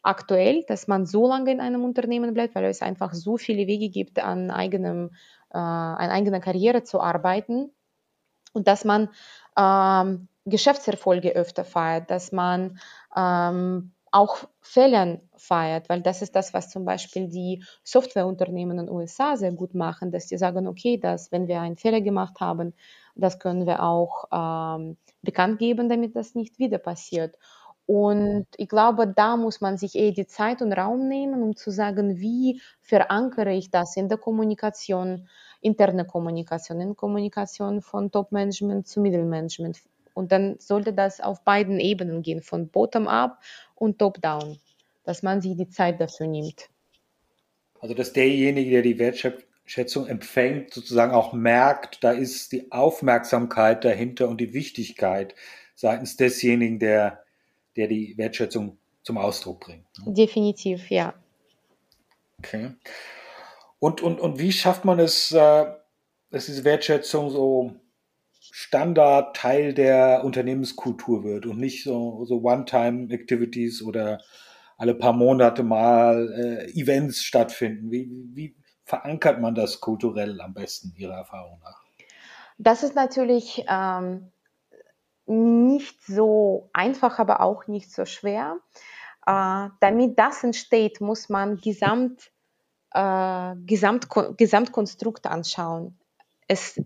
aktuell, 0.03 0.65
dass 0.67 0.89
man 0.89 1.07
so 1.07 1.29
lange 1.29 1.51
in 1.51 1.61
einem 1.61 1.85
Unternehmen 1.85 2.33
bleibt, 2.33 2.55
weil 2.55 2.65
es 2.65 2.83
einfach 2.83 3.13
so 3.13 3.37
viele 3.37 3.67
Wege 3.67 3.91
gibt, 3.91 4.19
an 4.19 4.51
eigenem, 4.51 5.11
äh, 5.51 5.59
an 5.59 6.11
eigener 6.11 6.41
Karriere 6.41 6.85
zu 6.85 7.01
arbeiten 7.01 7.71
und 8.53 8.67
dass 8.67 8.85
man 8.85 9.09
ähm, 9.59 10.29
Geschäftserfolge 10.47 11.33
öfter 11.33 11.65
feiert, 11.65 12.11
dass 12.11 12.33
man 12.33 12.79
ähm, 13.15 13.93
auch 14.13 14.39
Fehlern 14.61 15.21
feiert, 15.37 15.89
weil 15.89 16.03
das 16.03 16.23
ist 16.23 16.35
das, 16.35 16.53
was 16.53 16.71
zum 16.71 16.85
Beispiel 16.85 17.29
die 17.29 17.65
Softwareunternehmen 17.85 18.79
in 18.79 18.87
den 18.87 18.95
USA 18.95 19.37
sehr 19.37 19.53
gut 19.53 19.75
machen, 19.75 20.11
dass 20.11 20.27
die 20.27 20.39
sagen, 20.39 20.67
okay, 20.67 20.99
dass 20.99 21.31
wenn 21.33 21.47
wir 21.47 21.61
einen 21.61 21.77
Fehler 21.77 22.01
gemacht 22.01 22.41
haben, 22.41 22.75
das 23.15 23.39
können 23.39 23.67
wir 23.67 23.83
auch 23.83 24.25
ähm, 24.33 24.97
bekannt 25.23 25.59
geben, 25.59 25.89
damit 25.89 26.17
das 26.17 26.35
nicht 26.35 26.59
wieder 26.59 26.79
passiert. 26.79 27.37
Und 27.87 28.47
ich 28.57 28.69
glaube, 28.69 29.09
da 29.09 29.37
muss 29.37 29.61
man 29.61 29.77
sich 29.77 29.97
eher 29.97 30.13
die 30.13 30.27
Zeit 30.27 30.63
und 30.63 30.73
Raum 30.73 31.09
nehmen, 31.09 31.43
um 31.43 31.57
zu 31.57 31.73
sagen, 31.73 32.19
wie 32.19 32.61
verankere 32.81 33.53
ich 33.53 33.71
das 33.71 33.97
in 33.97 34.09
der 34.09 34.19
Kommunikation, 34.19 35.29
interne 35.61 36.05
Kommunikation, 36.05 36.81
in 36.81 36.95
Kommunikation 36.95 37.83
von 37.83 38.13
Top-Management 38.13 38.87
zu 38.87 39.01
Mittelmanagement. 39.01 39.81
Und 40.15 40.33
dann 40.33 40.57
sollte 40.59 40.93
das 40.93 41.21
auf 41.21 41.45
beiden 41.45 41.81
Ebenen 41.81 42.23
gehen, 42.23 42.43
von 42.43 42.69
Bottom-up 42.69 43.41
und 43.75 43.99
Top-down, 43.99 44.59
dass 45.05 45.23
man 45.23 45.41
sich 45.41 45.57
die 45.57 45.69
Zeit 45.69 46.01
dafür 46.01 46.27
nimmt. 46.27 46.69
Also 47.81 47.95
dass 47.95 48.13
derjenige, 48.13 48.71
der 48.71 48.83
die 48.83 48.99
Wertschätzung 48.99 50.07
empfängt, 50.07 50.75
sozusagen 50.75 51.13
auch 51.13 51.33
merkt, 51.33 52.05
da 52.05 52.13
ist 52.13 52.53
die 52.53 52.71
Aufmerksamkeit 52.71 53.85
dahinter 53.85 54.29
und 54.29 54.41
die 54.41 54.53
Wichtigkeit 54.53 55.35
seitens 55.75 56.17
desjenigen, 56.17 56.79
der, 56.79 57.25
der 57.77 57.89
die 57.89 58.17
Wertschätzung 58.19 58.79
zum 59.03 59.17
Ausdruck 59.17 59.61
bringt. 59.61 59.87
Definitiv, 60.05 60.91
ja. 60.91 61.15
Okay. 62.39 62.73
Und, 63.79 64.03
und, 64.03 64.21
und 64.21 64.39
wie 64.39 64.53
schafft 64.53 64.85
man 64.85 64.99
es, 64.99 65.33
äh, 65.33 65.67
dass 66.31 66.47
diese 66.47 66.65
Wertschätzung 66.65 67.31
so 67.31 67.80
Standard 68.53 69.37
Teil 69.37 69.75
der 69.75 70.25
Unternehmenskultur 70.25 71.25
wird 71.25 71.47
und 71.47 71.59
nicht 71.59 71.85
so, 71.85 72.25
so 72.25 72.43
One-Time-Activities 72.43 73.83
oder 73.83 74.21
alle 74.77 74.95
paar 74.95 75.13
Monate 75.13 75.63
mal 75.63 76.33
äh, 76.33 76.71
Events 76.73 77.23
stattfinden. 77.23 77.91
Wie, 77.91 78.11
wie 78.35 78.57
verankert 78.85 79.41
man 79.41 79.55
das 79.55 79.81
kulturell 79.81 80.41
am 80.41 80.55
besten, 80.55 80.95
Ihrer 80.97 81.15
Erfahrung 81.15 81.61
nach? 81.63 81.83
Das 82.59 82.83
ist 82.83 82.95
natürlich 82.95 83.65
ähm, 83.69 84.33
nicht 85.27 86.03
so 86.05 86.71
einfach, 86.73 87.19
aber 87.19 87.41
auch 87.41 87.67
nicht 87.67 87.93
so 87.93 88.05
schwer. 88.05 88.57
Äh, 89.27 89.69
damit 89.81 90.19
das 90.19 90.43
entsteht, 90.43 91.01
muss 91.01 91.29
man 91.29 91.59
Gesamt, 91.59 92.31
äh, 92.93 93.55
Gesamt, 93.67 94.09
Gesamtkonstrukt 94.37 95.27
anschauen. 95.27 95.99
Es 96.49 96.81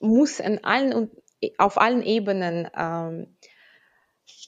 muss 0.00 0.40
in 0.40 0.64
allen, 0.64 1.10
auf 1.58 1.80
allen 1.80 2.02
Ebenen 2.02 2.68
ähm, 2.76 3.36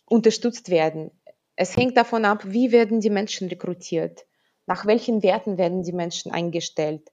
unterstützt 0.06 0.70
werden. 0.70 1.10
Es 1.56 1.76
hängt 1.76 1.96
davon 1.96 2.24
ab, 2.24 2.42
wie 2.46 2.72
werden 2.72 3.00
die 3.00 3.10
Menschen 3.10 3.48
rekrutiert, 3.48 4.26
nach 4.66 4.86
welchen 4.86 5.22
Werten 5.22 5.58
werden 5.58 5.82
die 5.82 5.92
Menschen 5.92 6.32
eingestellt, 6.32 7.08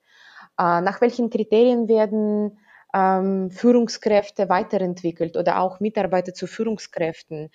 äh, 0.58 0.82
nach 0.82 1.01
welchen 1.01 1.29
Kriterien 1.29 1.88
werden 1.88 2.60
ähm, 2.94 3.51
Führungskräfte 3.51 4.50
weiterentwickelt 4.50 5.38
oder 5.38 5.60
auch 5.60 5.79
Mitarbeiter 5.79 6.34
zu 6.34 6.48
Führungskräften. 6.48 7.50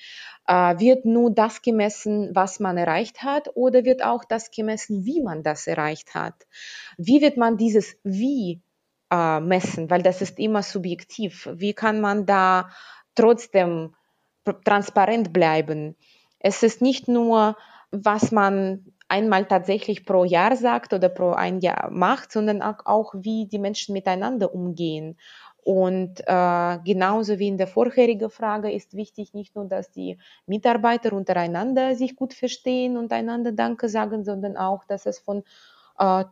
Äh, 0.47 0.79
wird 0.79 1.05
nur 1.05 1.31
das 1.33 1.63
gemessen, 1.63 2.31
was 2.35 2.61
man 2.61 2.77
erreicht 2.77 3.23
hat, 3.23 3.51
oder 3.55 3.85
wird 3.85 4.05
auch 4.05 4.25
das 4.25 4.51
gemessen, 4.51 5.05
wie 5.05 5.23
man 5.23 5.43
das 5.43 5.67
erreicht 5.67 6.15
hat? 6.15 6.35
Wie 6.99 7.21
wird 7.23 7.37
man 7.37 7.57
dieses 7.57 7.97
Wie 8.05 8.61
äh, 9.13 9.41
messen, 9.41 9.91
weil 9.91 10.03
das 10.03 10.23
ist 10.23 10.39
immer 10.39 10.63
subjektiv. 10.63 11.49
Wie 11.53 11.75
kann 11.75 12.01
man 12.01 12.25
da 12.25 12.71
trotzdem 13.15 13.95
transparent 14.65 15.33
bleiben? 15.33 15.97
Es 16.39 16.63
ist 16.63 16.81
nicht 16.81 17.09
nur, 17.09 17.57
was 17.91 18.33
man 18.33 18.87
einmal 19.09 19.45
tatsächlich 19.45 20.07
pro 20.07 20.25
Jahr 20.25 20.57
sagt 20.57 20.95
oder 20.95 21.11
pro 21.11 21.33
ein 21.33 21.61
Jahr 21.61 21.91
macht, 21.91 22.33
sondern 22.33 22.63
auch, 22.63 23.13
wie 23.15 23.47
die 23.47 23.59
Menschen 23.59 23.93
miteinander 23.93 24.55
umgehen. 24.55 25.19
Und 25.65 26.21
äh, 26.27 26.79
genauso 26.85 27.39
wie 27.39 27.47
in 27.47 27.59
der 27.59 27.69
vorherigen 27.69 28.31
Frage 28.31 28.73
ist 28.73 28.97
wichtig 28.97 29.35
nicht 29.35 29.55
nur, 29.55 29.67
dass 29.67 29.93
die 29.93 30.19
Mitarbeiter 30.47 31.13
untereinander 31.13 31.95
sich 31.95 32.17
gut 32.17 32.35
verstehen 32.35 32.97
und 32.97 33.13
einander 33.13 33.53
Danke 33.53 33.89
sagen, 33.89 34.25
sondern 34.25 34.57
auch, 34.57 34.85
dass 34.85 35.07
es 35.07 35.21
von 35.21 35.45
äh, 35.99 36.25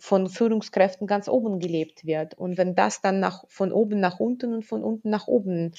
von 0.00 0.28
Führungskräften 0.28 1.06
ganz 1.06 1.28
oben 1.28 1.60
gelebt 1.60 2.04
wird. 2.04 2.34
Und 2.34 2.58
wenn 2.58 2.74
das 2.74 3.00
dann 3.00 3.20
nach, 3.20 3.44
von 3.48 3.72
oben 3.72 4.00
nach 4.00 4.18
unten 4.18 4.54
und 4.54 4.64
von 4.64 4.82
unten 4.82 5.10
nach 5.10 5.28
oben 5.28 5.72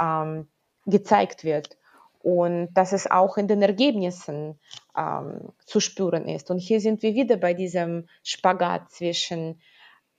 ähm, 0.00 0.48
gezeigt 0.86 1.44
wird 1.44 1.76
und 2.20 2.72
dass 2.74 2.92
es 2.92 3.10
auch 3.10 3.36
in 3.36 3.48
den 3.48 3.60
Ergebnissen 3.62 4.58
ähm, 4.96 5.52
zu 5.66 5.80
spüren 5.80 6.26
ist. 6.26 6.50
Und 6.50 6.58
hier 6.58 6.80
sind 6.80 7.02
wir 7.02 7.14
wieder 7.14 7.36
bei 7.36 7.52
diesem 7.52 8.08
Spagat 8.22 8.90
zwischen 8.90 9.60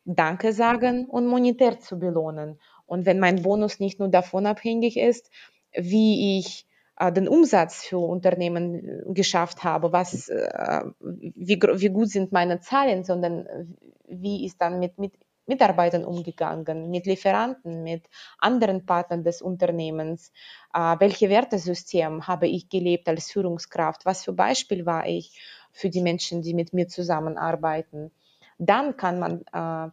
Danke 0.03 0.53
sagen 0.53 1.05
und 1.05 1.25
monetär 1.25 1.79
zu 1.79 1.97
belohnen. 1.97 2.59
Und 2.85 3.05
wenn 3.05 3.19
mein 3.19 3.41
Bonus 3.41 3.79
nicht 3.79 3.99
nur 3.99 4.09
davon 4.09 4.45
abhängig 4.45 4.97
ist, 4.97 5.31
wie 5.73 6.37
ich 6.37 6.67
den 6.99 7.27
Umsatz 7.27 7.83
für 7.83 7.97
Unternehmen 7.97 8.75
äh, 8.75 9.13
geschafft 9.13 9.63
habe, 9.63 9.91
was, 9.91 10.29
äh, 10.29 10.81
wie, 10.99 11.59
wie 11.61 11.89
gut 11.89 12.09
sind 12.09 12.31
meine 12.31 12.59
Zahlen, 12.61 13.03
sondern 13.03 13.77
wie 14.07 14.45
ist 14.45 14.61
dann 14.61 14.79
mit, 14.79 14.97
mit 14.97 15.13
Mitarbeitern 15.47 16.05
umgegangen, 16.05 16.89
mit 16.89 17.05
Lieferanten, 17.05 17.83
mit 17.83 18.05
anderen 18.39 18.85
Partnern 18.85 19.23
des 19.23 19.41
Unternehmens, 19.41 20.31
äh, 20.73 20.95
welche 20.99 21.29
Wertesystem 21.29 22.27
habe 22.27 22.47
ich 22.47 22.69
gelebt 22.69 23.07
als 23.07 23.31
Führungskraft, 23.31 24.05
was 24.05 24.23
für 24.23 24.33
Beispiel 24.33 24.85
war 24.85 25.05
ich 25.07 25.39
für 25.71 25.89
die 25.89 26.01
Menschen, 26.01 26.41
die 26.41 26.53
mit 26.53 26.73
mir 26.73 26.87
zusammenarbeiten. 26.87 28.11
Dann 28.57 28.95
kann 28.95 29.19
man 29.19 29.41
äh, 29.51 29.91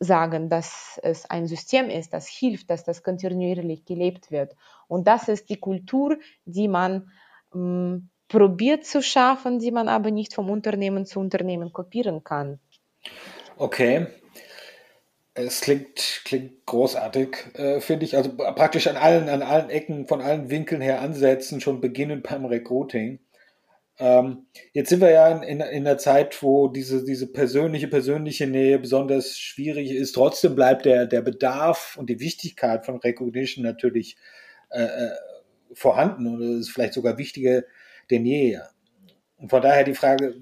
sagen, 0.00 0.48
dass 0.48 1.00
es 1.02 1.28
ein 1.28 1.46
System 1.46 1.90
ist, 1.90 2.12
das 2.12 2.28
hilft, 2.28 2.70
dass 2.70 2.84
das 2.84 3.02
kontinuierlich 3.02 3.84
gelebt 3.84 4.30
wird. 4.30 4.54
Und 4.86 5.08
das 5.08 5.28
ist 5.28 5.48
die 5.48 5.58
Kultur, 5.58 6.18
die 6.44 6.68
man 6.68 7.10
ähm, 7.54 8.08
probiert 8.28 8.84
zu 8.84 9.02
schaffen, 9.02 9.58
die 9.58 9.70
man 9.70 9.88
aber 9.88 10.10
nicht 10.10 10.34
vom 10.34 10.50
Unternehmen 10.50 11.06
zu 11.06 11.18
Unternehmen 11.18 11.72
kopieren 11.72 12.22
kann. 12.22 12.60
Okay. 13.56 14.06
Es 15.34 15.60
klingt, 15.60 16.22
klingt 16.24 16.66
großartig, 16.66 17.54
äh, 17.54 17.80
finde 17.80 18.04
ich. 18.04 18.16
Also 18.16 18.36
praktisch 18.36 18.88
an 18.88 18.96
allen, 18.96 19.28
an 19.28 19.42
allen 19.42 19.70
Ecken, 19.70 20.06
von 20.08 20.20
allen 20.20 20.50
Winkeln 20.50 20.80
her 20.80 21.00
ansetzen, 21.00 21.60
schon 21.60 21.80
beginnend 21.80 22.24
beim 22.24 22.44
Recruiting. 22.44 23.20
Ähm, 24.00 24.46
jetzt 24.72 24.90
sind 24.90 25.00
wir 25.00 25.10
ja 25.10 25.28
in, 25.28 25.42
in, 25.42 25.60
in 25.60 25.86
einer 25.86 25.98
Zeit, 25.98 26.42
wo 26.42 26.68
diese, 26.68 27.04
diese 27.04 27.26
persönliche, 27.26 27.88
persönliche 27.88 28.46
Nähe 28.46 28.78
besonders 28.78 29.38
schwierig 29.38 29.90
ist. 29.90 30.12
Trotzdem 30.12 30.54
bleibt 30.54 30.84
der, 30.84 31.06
der 31.06 31.22
Bedarf 31.22 31.96
und 31.98 32.08
die 32.08 32.20
Wichtigkeit 32.20 32.86
von 32.86 32.96
Recognition 32.96 33.64
natürlich 33.64 34.16
äh, 34.70 34.82
äh 34.82 35.10
vorhanden 35.74 36.26
und 36.26 36.60
ist 36.60 36.70
vielleicht 36.70 36.94
sogar 36.94 37.18
wichtiger 37.18 37.62
denn 38.10 38.24
je. 38.24 38.58
Und 39.36 39.50
von 39.50 39.62
daher 39.62 39.84
die 39.84 39.94
Frage, 39.94 40.34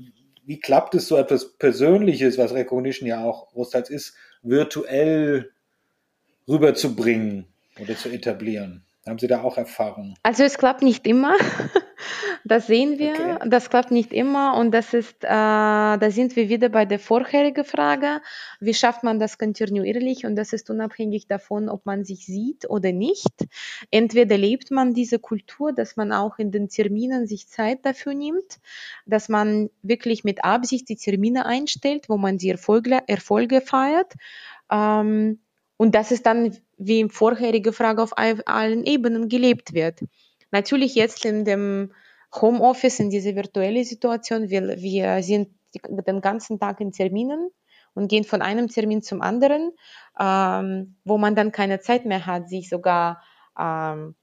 wie 0.45 0.61
klappt 0.61 0.95
es 0.95 1.09
so 1.09 1.17
etwas 1.17 1.57
Persönliches, 1.59 2.39
was 2.39 2.55
Recognition 2.55 3.09
ja 3.09 3.25
auch 3.25 3.49
großteils 3.49 3.91
ist, 3.91 4.15
virtuell 4.43 5.53
rüberzubringen 6.49 7.47
oder 7.81 7.97
zu 7.97 8.09
etablieren? 8.09 8.85
Haben 9.07 9.19
Sie 9.19 9.27
da 9.29 9.43
auch 9.43 9.57
Erfahrungen? 9.57 10.15
Also 10.23 10.43
es 10.43 10.59
klappt 10.59 10.83
nicht 10.83 11.07
immer. 11.07 11.37
Das 12.47 12.69
sehen 12.69 13.01
wir. 13.01 13.11
Okay. 13.11 13.49
Das 13.49 13.71
klappt 13.71 13.91
nicht 13.91 14.13
immer. 14.13 14.57
Und 14.57 14.71
das 14.71 14.95
ist, 14.95 15.25
äh, 15.25 15.29
da 15.29 16.11
sind 16.11 16.37
wir 16.37 16.49
wieder 16.49 16.69
bei 16.69 16.85
der 16.85 17.01
vorherigen 17.01 17.65
Frage. 17.65 18.21
Wie 18.61 18.73
schafft 18.73 19.03
man 19.03 19.19
das 19.19 19.37
kontinuierlich? 19.37 20.25
Und 20.25 20.37
das 20.37 20.53
ist 20.53 20.71
unabhängig 20.71 21.27
davon, 21.27 21.69
ob 21.69 21.87
man 21.87 22.05
sich 22.05 22.25
sieht 22.25 22.71
oder 22.71 22.93
nicht. 22.93 23.33
Entweder 23.91 24.39
lebt 24.39 24.71
man 24.71 24.95
diese 24.95 25.19
Kultur, 25.19 25.73
dass 25.73 25.97
man 25.97 26.13
auch 26.13 26.39
in 26.39 26.53
den 26.53 26.69
Terminen 26.69 27.27
sich 27.27 27.49
Zeit 27.49 27.85
dafür 27.85 28.15
nimmt, 28.15 28.61
dass 29.07 29.29
man 29.29 29.69
wirklich 29.83 30.23
mit 30.23 30.45
Absicht 30.45 30.89
die 30.89 30.97
Termine 30.97 31.47
einstellt, 31.47 32.09
wo 32.09 32.17
man 32.17 32.39
die 32.39 32.51
Erfolge, 32.51 33.01
Erfolge 33.09 33.61
feiert. 33.61 34.13
Ähm, 34.71 35.41
und 35.79 35.97
dass 35.97 36.13
es 36.13 36.23
dann, 36.23 36.57
wie 36.79 37.01
im 37.01 37.11
vorherigen 37.11 37.73
Frage, 37.73 38.05
auf 38.05 38.17
allen 38.17 38.85
Ebenen 38.85 39.29
gelebt 39.29 39.75
wird. 39.75 39.99
Natürlich 40.53 40.95
jetzt 40.95 41.25
in 41.25 41.45
dem 41.45 41.91
Homeoffice, 42.35 43.01
in 43.01 43.11
dieser 43.11 43.35
virtuellen 43.35 43.85
Situation, 43.85 44.49
wir, 44.49 44.77
wir 44.79 45.23
sind 45.23 45.49
den 45.85 46.21
ganzen 46.21 46.59
Tag 46.59 46.81
in 46.81 46.93
Terminen 46.93 47.51
und 47.95 48.09
gehen 48.09 48.25
von 48.25 48.43
einem 48.43 48.69
Termin 48.69 49.03
zum 49.03 49.23
anderen, 49.23 49.73
ähm, 50.19 50.97
wo 51.05 51.19
man 51.19 51.35
dann 51.35 51.53
keine 51.53 51.81
Zeit 51.81 52.05
mehr 52.05 52.27
hat, 52.27 52.49
sich 52.49 52.69
sogar 52.69 53.23
ähm, 53.59 54.15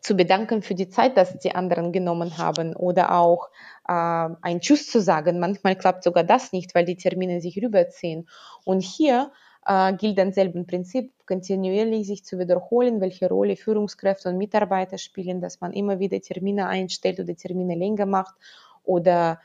zu 0.00 0.16
bedanken 0.16 0.62
für 0.62 0.74
die 0.74 0.88
Zeit, 0.88 1.16
dass 1.16 1.38
die 1.38 1.54
anderen 1.54 1.92
genommen 1.92 2.38
haben 2.38 2.76
oder 2.76 3.12
auch 3.12 3.48
äh, 3.88 3.92
ein 3.92 4.60
Tschüss 4.60 4.90
zu 4.90 5.00
sagen. 5.00 5.40
Manchmal 5.40 5.76
klappt 5.76 6.04
sogar 6.04 6.24
das 6.24 6.52
nicht, 6.52 6.74
weil 6.74 6.84
die 6.84 6.96
Termine 6.96 7.40
sich 7.40 7.56
rüberziehen. 7.62 8.28
Und 8.64 8.80
hier 8.80 9.32
äh, 9.66 9.92
gilt 9.94 10.18
dann 10.18 10.32
selben 10.32 10.66
Prinzip, 10.66 11.12
kontinuierlich 11.26 12.06
sich 12.06 12.24
zu 12.24 12.38
wiederholen, 12.38 13.00
welche 13.00 13.28
Rolle 13.28 13.56
Führungskräfte 13.56 14.28
und 14.28 14.38
Mitarbeiter 14.38 14.98
spielen, 14.98 15.40
dass 15.40 15.60
man 15.60 15.72
immer 15.72 15.98
wieder 15.98 16.20
Termine 16.20 16.66
einstellt 16.66 17.20
oder 17.20 17.34
Termine 17.34 17.74
länger 17.74 18.06
macht 18.06 18.34
oder 18.82 19.40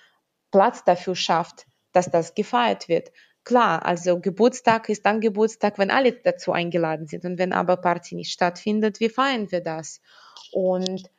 Platz 0.51 0.83
dafür 0.83 1.15
schafft, 1.15 1.67
dass 1.93 2.09
das 2.09 2.35
gefeiert 2.35 2.89
wird. 2.89 3.11
Klar, 3.45 3.85
also 3.85 4.19
Geburtstag 4.19 4.89
ist 4.89 5.05
dann 5.05 5.21
Geburtstag, 5.21 5.79
wenn 5.79 5.91
alle 5.91 6.11
dazu 6.11 6.51
eingeladen 6.51 7.07
sind. 7.07 7.25
Und 7.25 7.39
wenn 7.39 7.53
aber 7.53 7.77
Party 7.77 8.15
nicht 8.15 8.31
stattfindet, 8.31 8.99
wie 8.99 9.09
feiern 9.09 9.51
wir 9.51 9.61
das? 9.61 10.01
Und 10.51 11.09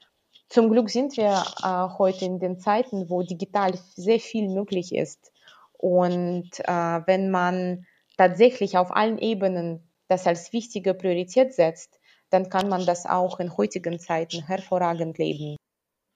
zum 0.48 0.70
Glück 0.70 0.90
sind 0.90 1.16
wir 1.16 1.42
äh, 1.62 1.98
heute 1.98 2.24
in 2.24 2.38
den 2.38 2.58
Zeiten, 2.58 3.08
wo 3.08 3.22
digital 3.22 3.72
sehr 3.94 4.20
viel 4.20 4.48
möglich 4.48 4.94
ist. 4.94 5.32
Und 5.72 6.50
äh, 6.60 7.00
wenn 7.06 7.30
man 7.30 7.86
tatsächlich 8.20 8.76
auf 8.76 8.94
allen 8.94 9.16
Ebenen 9.16 9.88
das 10.08 10.26
als 10.26 10.52
wichtige 10.52 10.92
Priorität 10.92 11.54
setzt, 11.54 11.98
dann 12.28 12.50
kann 12.50 12.68
man 12.68 12.84
das 12.84 13.06
auch 13.06 13.40
in 13.40 13.56
heutigen 13.56 13.98
Zeiten 13.98 14.46
hervorragend 14.46 15.16
leben. 15.16 15.56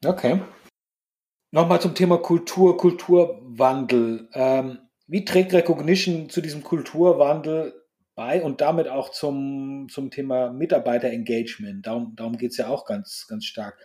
Okay. 0.05 0.43
Nochmal 1.51 1.81
zum 1.81 1.95
Thema 1.95 2.19
Kultur, 2.19 2.77
Kulturwandel. 2.77 4.29
Ähm, 4.35 4.81
wie 5.07 5.25
trägt 5.25 5.55
Recognition 5.55 6.29
zu 6.29 6.43
diesem 6.43 6.63
Kulturwandel 6.63 7.73
bei 8.15 8.43
und 8.43 8.61
damit 8.61 8.87
auch 8.87 9.09
zum, 9.09 9.89
zum 9.89 10.11
Thema 10.11 10.53
Mitarbeiterengagement? 10.53 11.87
Darum, 11.87 12.15
darum 12.17 12.37
geht 12.37 12.51
es 12.51 12.59
ja 12.59 12.69
auch 12.69 12.85
ganz, 12.85 13.27
ganz 13.31 13.47
stark. 13.47 13.79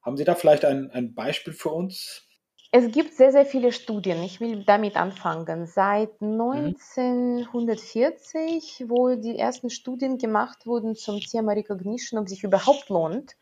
Haben 0.00 0.16
Sie 0.16 0.24
da 0.24 0.36
vielleicht 0.36 0.64
ein, 0.64 0.92
ein 0.92 1.12
Beispiel 1.12 1.54
für 1.54 1.70
uns? 1.70 2.27
Es 2.70 2.92
gibt 2.92 3.14
sehr, 3.14 3.32
sehr 3.32 3.46
viele 3.46 3.72
Studien. 3.72 4.22
Ich 4.22 4.40
will 4.40 4.62
damit 4.62 4.94
anfangen. 4.96 5.66
Seit 5.66 6.10
1940, 6.20 8.80
mhm. 8.80 8.90
wo 8.90 9.14
die 9.14 9.38
ersten 9.38 9.70
Studien 9.70 10.18
gemacht 10.18 10.66
wurden 10.66 10.94
zum 10.94 11.18
Thema 11.18 11.52
Recognition, 11.52 12.20
ob 12.20 12.28
sich 12.28 12.44
überhaupt 12.44 12.90
lohnt, 12.90 13.36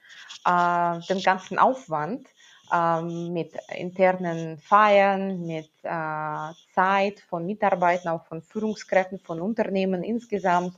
äh, 0.44 1.00
den 1.08 1.20
ganzen 1.22 1.58
Aufwand 1.58 2.28
äh, 2.72 3.02
mit 3.02 3.52
internen 3.76 4.58
Feiern, 4.58 5.44
mit 5.44 5.70
äh, 5.82 6.52
Zeit 6.72 7.18
von 7.28 7.46
Mitarbeitern, 7.46 8.12
auch 8.12 8.26
von 8.26 8.42
Führungskräften, 8.42 9.18
von 9.18 9.40
Unternehmen 9.40 10.04
insgesamt 10.04 10.76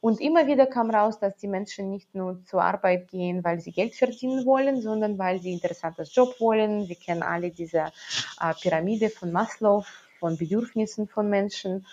und 0.00 0.20
immer 0.20 0.46
wieder 0.46 0.66
kam 0.66 0.90
raus, 0.90 1.18
dass 1.18 1.36
die 1.36 1.48
Menschen 1.48 1.90
nicht 1.90 2.14
nur 2.14 2.42
zur 2.46 2.62
Arbeit 2.62 3.08
gehen, 3.08 3.44
weil 3.44 3.60
sie 3.60 3.70
Geld 3.70 3.94
verdienen 3.94 4.46
wollen, 4.46 4.80
sondern 4.80 5.18
weil 5.18 5.42
sie 5.42 5.52
interessantes 5.52 6.14
Job 6.14 6.40
wollen. 6.40 6.88
Wir 6.88 6.96
kennen 6.96 7.22
alle 7.22 7.50
diese 7.50 7.92
äh, 8.40 8.54
Pyramide 8.62 9.10
von 9.10 9.30
Maslow, 9.30 9.84
von 10.18 10.38
Bedürfnissen 10.38 11.06
von 11.06 11.28
Menschen. 11.28 11.86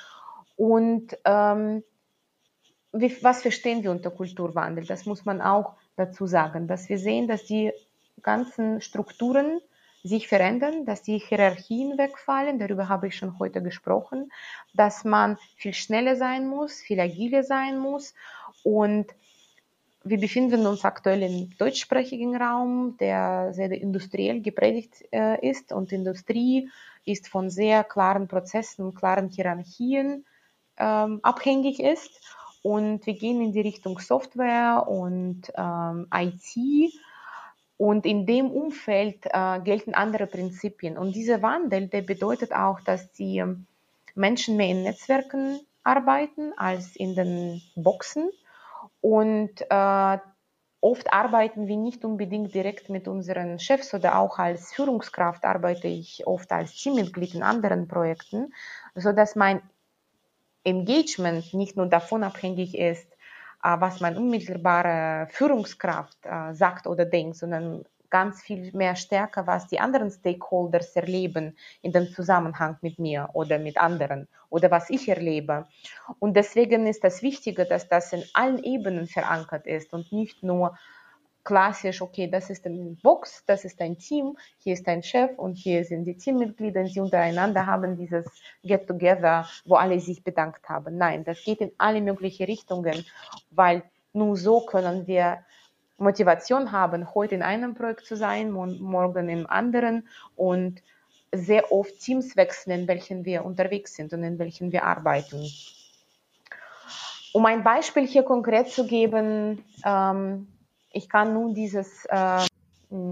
Und 0.56 1.18
ähm, 1.26 1.84
wie, 2.94 3.22
was 3.24 3.42
verstehen 3.42 3.84
wir 3.84 3.92
unter 3.92 4.12
Kulturwandel? 4.12 4.86
Das 4.86 5.06
muss 5.06 5.26
man 5.26 5.42
auch 5.42 5.74
dazu 5.98 6.28
sagen, 6.28 6.68
dass 6.68 6.88
wir 6.88 7.00
sehen, 7.00 7.28
dass 7.28 7.44
die 7.44 7.74
ganzen 8.22 8.80
Strukturen 8.80 9.60
sich 10.04 10.28
verändern, 10.28 10.86
dass 10.86 11.02
die 11.02 11.18
Hierarchien 11.20 11.98
wegfallen, 11.98 12.60
darüber 12.60 12.90
habe 12.90 13.08
ich 13.08 13.16
schon 13.16 13.40
heute 13.40 13.62
gesprochen, 13.62 14.32
dass 14.74 15.04
man 15.04 15.38
viel 15.56 15.74
schneller 15.74 16.16
sein 16.16 16.48
muss, 16.48 16.80
viel 16.80 17.00
agiler 17.00 17.44
sein 17.44 17.78
muss. 17.78 18.14
Und 18.64 19.08
wir 20.04 20.20
befinden 20.20 20.66
uns 20.66 20.86
aktuell 20.86 21.24
im 21.24 21.58
deutschsprachigen 21.58 22.36
Raum, 22.36 22.96
der 23.00 23.54
sehr 23.54 23.72
industriell 23.72 24.42
geprägt 24.42 25.04
äh, 25.12 25.48
ist. 25.48 25.72
Und 25.72 25.92
Industrie 25.92 26.70
ist 27.06 27.28
von 27.28 27.50
sehr 27.50 27.84
klaren 27.84 28.28
Prozessen 28.28 28.86
und 28.86 28.96
klaren 28.96 29.30
Hierarchien 29.30 30.26
ähm, 30.78 31.20
abhängig 31.24 31.80
ist. 31.80 32.22
Und 32.62 33.06
wir 33.06 33.14
gehen 33.14 33.42
in 33.42 33.54
die 33.54 33.62
Richtung 33.62 34.00
Software 34.00 34.86
und 34.88 35.52
ähm, 35.56 36.08
IT 36.14 36.94
und 37.78 38.06
in 38.06 38.26
dem 38.26 38.50
Umfeld 38.52 39.26
äh, 39.26 39.60
gelten 39.62 39.94
andere 39.94 40.26
Prinzipien. 40.28 40.98
Und 40.98 41.16
dieser 41.16 41.42
Wandel, 41.42 41.88
der 41.88 42.02
bedeutet 42.02 42.52
auch, 42.52 42.82
dass 42.82 43.12
die 43.12 43.44
Menschen 44.16 44.58
mehr 44.58 44.70
in 44.70 44.84
Netzwerken 44.84 45.60
arbeiten 45.84 46.54
als 46.58 46.96
in 46.96 47.16
den 47.16 47.62
Boxen. 47.76 48.30
Und 49.00 49.62
äh, 49.70 50.18
oft 50.82 51.14
arbeiten 51.14 51.68
wir 51.68 51.78
nicht 51.78 52.04
unbedingt 52.04 52.54
direkt 52.54 52.90
mit 52.90 53.08
unseren 53.08 53.60
Chefs 53.60 53.94
oder 53.94 54.18
auch 54.18 54.40
als 54.40 54.74
Führungskraft 54.74 55.46
arbeite 55.46 55.88
ich 55.88 56.26
oft 56.26 56.52
als 56.52 56.74
Teammitglied 56.76 57.36
in 57.36 57.44
anderen 57.44 57.88
Projekten, 57.88 58.54
sodass 58.96 59.36
mein 59.36 59.62
Engagement 60.64 61.54
nicht 61.54 61.78
nur 61.78 61.88
davon 61.88 62.24
abhängig 62.24 62.78
ist, 62.78 63.08
was 63.62 64.00
meine 64.00 64.18
unmittelbare 64.18 65.28
Führungskraft 65.32 66.18
äh, 66.24 66.54
sagt 66.54 66.88
oder 66.88 67.06
denkt, 67.06 67.38
sondern 67.38 67.84
ganz 68.10 68.42
viel 68.42 68.72
mehr 68.74 68.96
stärker, 68.96 69.48
was 69.48 69.68
die 69.68 69.80
anderen 69.80 70.10
Stakeholders 70.10 70.96
erleben 70.96 71.58
in 71.82 71.92
dem 71.92 72.08
Zusammenhang 72.08 72.78
mit 72.82 73.00
mir 73.00 73.30
oder 73.34 73.60
mit 73.60 73.78
anderen 73.78 74.28
oder 74.50 74.72
was 74.72 74.90
ich 74.90 75.10
erlebe. 75.10 75.68
Und 76.20 76.36
deswegen 76.36 76.88
ist 76.88 77.04
das 77.04 77.22
Wichtige, 77.22 77.66
dass 77.66 77.88
das 77.90 78.14
in 78.14 78.24
allen 78.34 78.64
Ebenen 78.64 79.08
verankert 79.08 79.68
ist 79.68 79.94
und 79.94 80.12
nicht 80.12 80.44
nur 80.44 80.78
klassisch, 81.48 82.02
okay, 82.02 82.28
das 82.28 82.50
ist 82.50 82.66
eine 82.66 82.98
Box, 83.02 83.42
das 83.46 83.64
ist 83.64 83.80
ein 83.80 83.98
Team, 83.98 84.38
hier 84.58 84.74
ist 84.74 84.86
ein 84.86 85.02
Chef 85.02 85.32
und 85.38 85.54
hier 85.54 85.86
sind 85.86 86.04
die 86.04 86.18
Teammitglieder, 86.18 86.86
sie 86.88 87.00
untereinander 87.00 87.66
haben 87.66 87.96
dieses 87.96 88.26
Get-Together, 88.64 89.48
wo 89.64 89.76
alle 89.76 89.98
sich 90.02 90.22
bedankt 90.22 90.68
haben. 90.68 90.98
Nein, 90.98 91.24
das 91.24 91.42
geht 91.46 91.62
in 91.62 91.72
alle 91.78 92.02
möglichen 92.02 92.48
Richtungen, 92.48 93.06
weil 93.52 93.84
nur 94.12 94.36
so 94.36 94.60
können 94.66 95.08
wir 95.08 95.40
Motivation 95.98 96.74
haben, 96.74 97.16
heute 97.16 97.36
in 97.36 97.44
einem 97.44 97.76
Projekt 97.76 98.06
zu 98.06 98.18
sein, 98.18 98.52
morgen 98.52 99.30
im 99.30 99.48
anderen 99.50 100.06
und 100.36 100.82
sehr 101.32 101.72
oft 101.72 101.98
Teams 102.02 102.36
wechseln, 102.36 102.82
in 102.82 102.88
welchen 102.90 103.24
wir 103.24 103.46
unterwegs 103.46 103.96
sind 103.96 104.12
und 104.12 104.22
in 104.22 104.38
welchen 104.38 104.74
wir 104.74 104.84
arbeiten. 104.84 105.50
Um 107.32 107.46
ein 107.46 107.64
Beispiel 107.64 108.06
hier 108.06 108.24
konkret 108.24 108.68
zu 108.68 108.86
geben, 108.86 109.64
ähm, 109.86 110.48
ich 110.92 111.10
kann 111.10 111.34
nun 111.34 111.54
dieses 111.54 112.06
äh, 112.06 112.46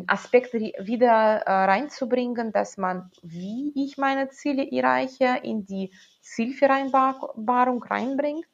Aspekt 0.08 0.54
wieder 0.54 1.42
äh, 1.46 1.52
reinzubringen, 1.52 2.52
dass 2.52 2.78
man, 2.78 3.12
wie 3.22 3.74
ich 3.76 3.98
meine 3.98 4.30
Ziele 4.30 4.70
erreiche, 4.72 5.40
in 5.44 5.66
die 5.66 5.92
Zielvereinbarung 6.22 7.84
reinbringt. 7.84 8.48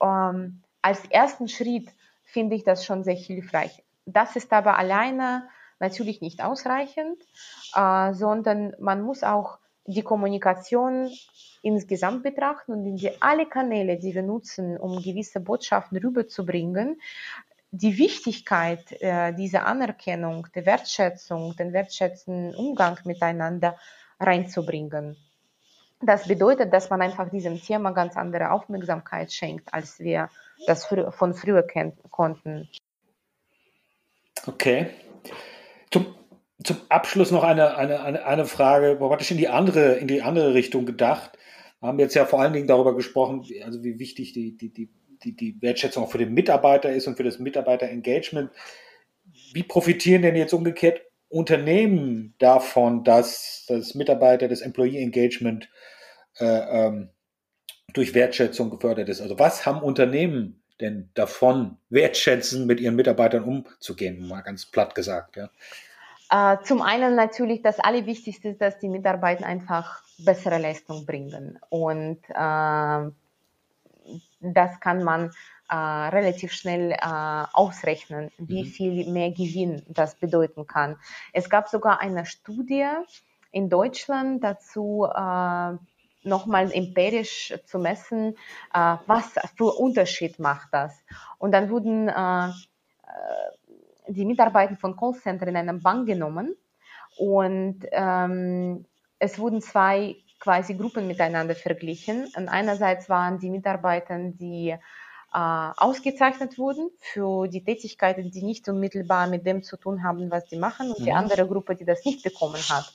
Ähm, 0.00 0.62
als 0.80 1.04
ersten 1.10 1.48
Schritt 1.48 1.88
finde 2.24 2.56
ich 2.56 2.64
das 2.64 2.84
schon 2.84 3.04
sehr 3.04 3.14
hilfreich. 3.14 3.82
Das 4.06 4.36
ist 4.36 4.52
aber 4.52 4.78
alleine 4.78 5.48
natürlich 5.78 6.20
nicht 6.22 6.42
ausreichend, 6.42 7.20
äh, 7.74 8.14
sondern 8.14 8.74
man 8.78 9.02
muss 9.02 9.22
auch 9.22 9.58
die 9.84 10.02
Kommunikation 10.02 11.10
insgesamt 11.62 12.22
betrachten 12.22 12.72
und 12.72 12.86
in 12.86 12.96
die 12.96 13.10
alle 13.20 13.46
Kanäle, 13.46 13.98
die 13.98 14.14
wir 14.14 14.22
nutzen, 14.22 14.78
um 14.78 15.02
gewisse 15.02 15.40
Botschaften 15.40 15.98
rüberzubringen, 15.98 17.00
die 17.76 17.98
Wichtigkeit 17.98 18.80
äh, 19.00 19.34
dieser 19.34 19.66
Anerkennung, 19.66 20.46
der 20.54 20.66
Wertschätzung, 20.66 21.54
den 21.56 21.72
wertschätzenden 21.72 22.54
Umgang 22.54 22.98
miteinander 23.04 23.76
reinzubringen. 24.18 25.16
Das 26.00 26.28
bedeutet, 26.28 26.72
dass 26.72 26.90
man 26.90 27.02
einfach 27.02 27.30
diesem 27.30 27.60
Thema 27.60 27.90
ganz 27.92 28.16
andere 28.16 28.50
Aufmerksamkeit 28.50 29.32
schenkt, 29.32 29.72
als 29.72 29.98
wir 29.98 30.28
das 30.66 30.84
frü 30.86 31.10
von 31.10 31.34
früher 31.34 31.66
konnten. 32.10 32.68
Okay. 34.46 34.88
Zum, 35.90 36.14
zum 36.62 36.76
Abschluss 36.88 37.30
noch 37.30 37.44
eine, 37.44 37.76
eine, 37.76 38.00
eine, 38.02 38.24
eine 38.24 38.44
Frage, 38.44 38.96
praktisch 38.98 39.30
in 39.30 39.38
die 39.38 39.48
andere, 39.48 39.94
in 39.94 40.08
die 40.08 40.22
andere 40.22 40.54
Richtung 40.54 40.86
gedacht. 40.86 41.38
Wir 41.80 41.88
haben 41.88 41.98
jetzt 41.98 42.14
ja 42.14 42.24
vor 42.24 42.40
allen 42.40 42.52
Dingen 42.52 42.66
darüber 42.66 42.94
gesprochen, 42.94 43.44
also 43.64 43.82
wie 43.82 43.98
wichtig 43.98 44.32
die, 44.32 44.56
die, 44.56 44.72
die 44.72 44.90
die, 45.24 45.36
die 45.36 45.60
Wertschätzung 45.60 46.04
auch 46.04 46.10
für 46.10 46.18
den 46.18 46.34
Mitarbeiter 46.34 46.92
ist 46.92 47.06
und 47.06 47.16
für 47.16 47.24
das 47.24 47.38
Mitarbeiterengagement. 47.38 48.50
Wie 49.52 49.62
profitieren 49.62 50.22
denn 50.22 50.36
jetzt 50.36 50.52
umgekehrt 50.52 51.02
Unternehmen 51.28 52.34
davon, 52.38 53.04
dass 53.04 53.64
das 53.68 53.94
Mitarbeiter, 53.94 54.48
das 54.48 54.60
Employee 54.60 55.02
Engagement 55.02 55.68
äh, 56.38 56.44
ähm, 56.46 57.10
durch 57.92 58.14
Wertschätzung 58.14 58.70
gefördert 58.70 59.08
ist? 59.08 59.20
Also 59.20 59.38
was 59.38 59.66
haben 59.66 59.82
Unternehmen 59.82 60.62
denn 60.80 61.10
davon, 61.14 61.78
wertschätzen 61.88 62.66
mit 62.66 62.80
ihren 62.80 62.96
Mitarbeitern 62.96 63.44
umzugehen, 63.44 64.28
mal 64.28 64.42
ganz 64.42 64.66
platt 64.66 64.94
gesagt, 64.94 65.36
ja? 65.36 65.50
Äh, 66.30 66.58
zum 66.64 66.82
einen 66.82 67.14
natürlich 67.14 67.62
das 67.62 67.78
Allerwichtigste 67.78 68.54
dass 68.54 68.78
die 68.78 68.88
Mitarbeiter 68.88 69.46
einfach 69.46 70.02
bessere 70.18 70.58
Leistung 70.58 71.06
bringen. 71.06 71.58
Und 71.68 72.18
äh, 72.28 73.10
das 74.40 74.80
kann 74.80 75.02
man 75.02 75.30
äh, 75.68 75.74
relativ 75.74 76.52
schnell 76.52 76.92
äh, 76.92 76.96
ausrechnen, 77.52 78.30
wie 78.38 78.62
mhm. 78.62 78.66
viel 78.66 79.10
mehr 79.10 79.30
Gewinn 79.30 79.82
das 79.88 80.14
bedeuten 80.14 80.66
kann. 80.66 80.96
Es 81.32 81.50
gab 81.50 81.68
sogar 81.68 82.00
eine 82.00 82.26
Studie 82.26 82.86
in 83.50 83.68
Deutschland 83.68 84.44
dazu, 84.44 85.06
äh, 85.12 85.76
nochmal 86.22 86.70
empirisch 86.72 87.54
zu 87.64 87.78
messen, 87.78 88.36
äh, 88.74 88.96
was 89.06 89.34
für 89.56 89.72
Unterschied 89.78 90.38
macht 90.38 90.68
das. 90.72 90.94
Und 91.38 91.52
dann 91.52 91.70
wurden 91.70 92.08
äh, 92.08 92.48
äh, 92.48 92.52
die 94.08 94.24
Mitarbeiter 94.24 94.76
von 94.76 94.96
Callcenter 94.96 95.46
in 95.46 95.56
einem 95.56 95.80
Bank 95.82 96.06
genommen 96.06 96.56
und 97.16 97.80
ähm, 97.92 98.84
es 99.18 99.38
wurden 99.38 99.62
zwei 99.62 100.16
quasi 100.46 100.74
Gruppen 100.74 101.08
miteinander 101.08 101.56
verglichen. 101.56 102.28
Und 102.36 102.48
einerseits 102.48 103.08
waren 103.08 103.40
die 103.40 103.50
Mitarbeiter, 103.50 104.16
die 104.16 104.68
äh, 104.70 104.78
ausgezeichnet 105.32 106.56
wurden 106.56 106.88
für 107.00 107.48
die 107.48 107.64
Tätigkeiten, 107.64 108.30
die 108.30 108.44
nicht 108.44 108.68
unmittelbar 108.68 109.26
mit 109.26 109.44
dem 109.44 109.64
zu 109.64 109.76
tun 109.76 110.04
haben, 110.04 110.30
was 110.30 110.48
sie 110.48 110.56
machen, 110.56 110.90
und 110.90 111.00
mhm. 111.00 111.04
die 111.04 111.12
andere 111.12 111.48
Gruppe, 111.48 111.74
die 111.74 111.84
das 111.84 112.04
nicht 112.04 112.22
bekommen 112.22 112.62
hat. 112.70 112.94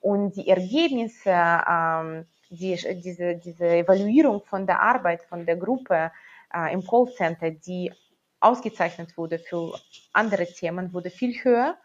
Und 0.00 0.36
die 0.36 0.48
Ergebnisse, 0.48 1.32
ähm, 1.32 2.24
die, 2.50 2.76
diese, 3.02 3.34
diese 3.34 3.66
Evaluierung 3.66 4.42
von 4.44 4.64
der 4.64 4.80
Arbeit 4.80 5.22
von 5.24 5.44
der 5.44 5.56
Gruppe 5.56 6.12
äh, 6.54 6.72
im 6.72 6.86
Callcenter, 6.86 7.50
die 7.50 7.92
ausgezeichnet 8.38 9.16
wurde 9.16 9.40
für 9.40 9.76
andere 10.12 10.46
Themen, 10.46 10.92
wurde 10.92 11.10
viel 11.10 11.34
höher 11.42 11.76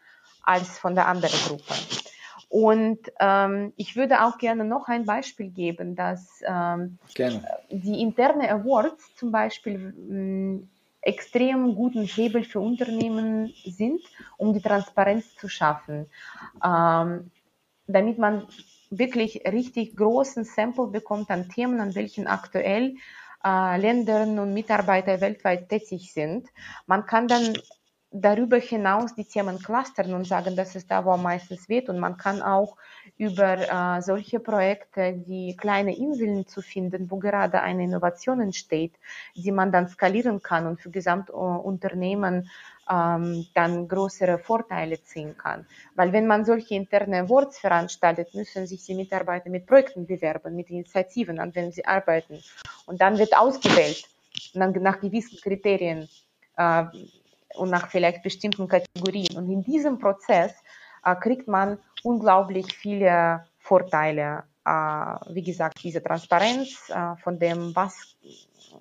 als 0.43 0.77
von 0.77 0.93
der 0.93 1.07
anderen 1.07 1.39
Gruppe. 1.47 1.73
Und 2.49 2.99
ähm, 3.19 3.73
ich 3.75 3.95
würde 3.95 4.23
auch 4.23 4.37
gerne 4.37 4.63
noch 4.63 4.87
ein 4.87 5.05
Beispiel 5.05 5.49
geben, 5.49 5.95
dass 5.95 6.41
ähm, 6.47 6.97
die 7.69 8.01
interne 8.01 8.49
Awards 8.49 9.13
zum 9.15 9.31
Beispiel 9.31 9.77
mh, 9.77 10.67
extrem 11.01 11.75
guten 11.75 12.03
Hebel 12.03 12.43
für 12.43 12.59
Unternehmen 12.59 13.53
sind, 13.65 14.01
um 14.37 14.53
die 14.53 14.61
Transparenz 14.61 15.35
zu 15.35 15.49
schaffen, 15.49 16.09
ähm, 16.63 17.31
damit 17.87 18.17
man 18.17 18.47
wirklich 18.89 19.43
richtig 19.45 19.95
großen 19.97 20.45
Sample 20.45 20.87
bekommt 20.87 21.29
an 21.29 21.49
Themen, 21.49 21.81
an 21.81 21.95
welchen 21.95 22.27
aktuell 22.27 22.95
äh, 23.43 23.79
Ländern 23.79 24.39
und 24.39 24.53
Mitarbeiter 24.53 25.21
weltweit 25.21 25.69
tätig 25.69 26.13
sind. 26.13 26.47
Man 26.85 27.05
kann 27.05 27.27
dann 27.27 27.57
darüber 28.11 28.57
hinaus 28.57 29.15
die 29.15 29.25
Themen 29.25 29.59
clustern 29.59 30.13
und 30.13 30.25
sagen, 30.25 30.55
das 30.55 30.75
ist 30.75 30.89
da, 30.89 31.03
wo 31.03 31.11
am 31.11 31.23
meisten 31.23 31.57
weht. 31.67 31.89
Und 31.89 31.99
man 31.99 32.17
kann 32.17 32.41
auch 32.41 32.77
über 33.17 33.57
äh, 33.57 34.01
solche 34.01 34.39
Projekte 34.39 35.21
wie 35.25 35.55
kleine 35.55 35.95
Inseln 35.95 36.47
zu 36.47 36.61
finden, 36.61 37.11
wo 37.11 37.17
gerade 37.17 37.61
eine 37.61 37.83
Innovation 37.83 38.39
entsteht, 38.39 38.93
die 39.35 39.51
man 39.51 39.71
dann 39.71 39.87
skalieren 39.87 40.41
kann 40.41 40.67
und 40.67 40.81
für 40.81 40.89
Gesamtunternehmen 40.89 42.49
ähm, 42.89 43.45
dann 43.53 43.87
größere 43.87 44.37
Vorteile 44.39 45.01
ziehen 45.03 45.37
kann. 45.37 45.65
Weil 45.95 46.13
wenn 46.13 46.27
man 46.27 46.45
solche 46.45 46.75
interne 46.75 47.21
Awards 47.21 47.59
veranstaltet, 47.59 48.33
müssen 48.33 48.67
sich 48.67 48.85
die 48.85 48.95
Mitarbeiter 48.95 49.49
mit 49.49 49.65
Projekten 49.65 50.05
bewerben, 50.07 50.55
mit 50.55 50.69
Initiativen, 50.69 51.39
an 51.39 51.51
denen 51.51 51.71
sie 51.71 51.85
arbeiten. 51.85 52.41
Und 52.85 53.01
dann 53.01 53.17
wird 53.17 53.37
ausgewählt 53.37 54.05
nach, 54.53 54.73
nach 54.73 54.99
gewissen 55.01 55.39
Kriterien. 55.41 56.07
Äh, 56.55 56.85
und 57.57 57.69
nach 57.69 57.89
vielleicht 57.89 58.23
bestimmten 58.23 58.67
Kategorien. 58.67 59.37
Und 59.37 59.49
in 59.49 59.63
diesem 59.63 59.99
Prozess 59.99 60.53
äh, 61.03 61.15
kriegt 61.15 61.47
man 61.47 61.79
unglaublich 62.03 62.73
viele 62.73 63.45
Vorteile. 63.59 64.43
Äh, 64.65 64.69
wie 65.33 65.43
gesagt, 65.43 65.83
diese 65.83 66.03
Transparenz 66.03 66.89
äh, 66.89 67.15
von 67.17 67.39
dem, 67.39 67.75
was 67.75 68.15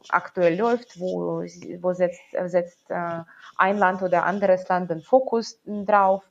aktuell 0.08 0.56
läuft, 0.56 0.98
wo, 0.98 1.42
wo 1.80 1.92
setzt, 1.92 2.20
setzt 2.46 2.90
äh, 2.90 3.22
ein 3.56 3.78
Land 3.78 4.02
oder 4.02 4.24
anderes 4.24 4.68
Land 4.68 4.90
den 4.90 5.02
Fokus 5.02 5.60
drauf. 5.64 6.22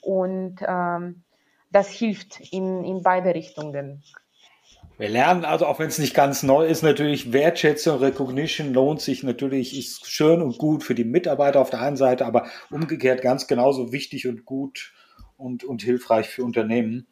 Und 0.00 0.56
ähm, 0.66 1.22
das 1.70 1.88
hilft 1.88 2.40
in, 2.52 2.84
in 2.84 3.02
beide 3.02 3.34
Richtungen. 3.34 4.02
Wir 4.96 5.08
lernen 5.08 5.44
also, 5.44 5.66
auch 5.66 5.80
wenn 5.80 5.88
es 5.88 5.98
nicht 5.98 6.14
ganz 6.14 6.44
neu 6.44 6.66
ist, 6.66 6.82
natürlich 6.82 7.32
Wertschätzung, 7.32 7.98
Recognition 7.98 8.72
lohnt 8.72 9.00
sich 9.00 9.24
natürlich, 9.24 9.76
ist 9.76 10.06
schön 10.06 10.40
und 10.40 10.56
gut 10.56 10.84
für 10.84 10.94
die 10.94 11.04
Mitarbeiter 11.04 11.60
auf 11.60 11.70
der 11.70 11.80
einen 11.80 11.96
Seite, 11.96 12.24
aber 12.24 12.46
umgekehrt 12.70 13.20
ganz 13.20 13.48
genauso 13.48 13.92
wichtig 13.92 14.28
und 14.28 14.44
gut 14.44 14.92
und, 15.36 15.64
und 15.64 15.82
hilfreich 15.82 16.28
für 16.28 16.44
Unternehmen. 16.44 17.08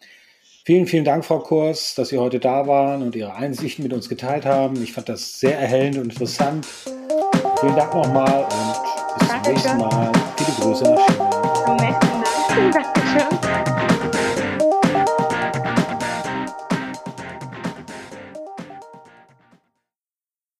Vielen, 0.64 0.86
vielen 0.86 1.04
Dank, 1.04 1.24
Frau 1.24 1.40
Kurs, 1.40 1.96
dass 1.96 2.10
Sie 2.10 2.18
heute 2.18 2.38
da 2.38 2.68
waren 2.68 3.02
und 3.02 3.16
Ihre 3.16 3.34
Einsichten 3.34 3.82
mit 3.82 3.92
uns 3.92 4.08
geteilt 4.08 4.46
haben. 4.46 4.80
Ich 4.80 4.92
fand 4.92 5.08
das 5.08 5.40
sehr 5.40 5.58
erhellend 5.58 5.96
und 5.96 6.04
interessant. 6.04 6.64
Vielen 7.60 7.74
Dank 7.74 7.92
nochmal 7.92 8.44
und 8.44 9.18
bis 9.18 9.28
zum 9.28 9.52
nächsten 9.52 9.78
Mal. 9.78 10.12
Viele 10.36 10.52
Grüße 10.60 10.84
nach 10.84 11.06
China. 11.08 11.64
Zum 11.66 11.76
nächsten 11.76 12.06
Mal. 12.70 13.01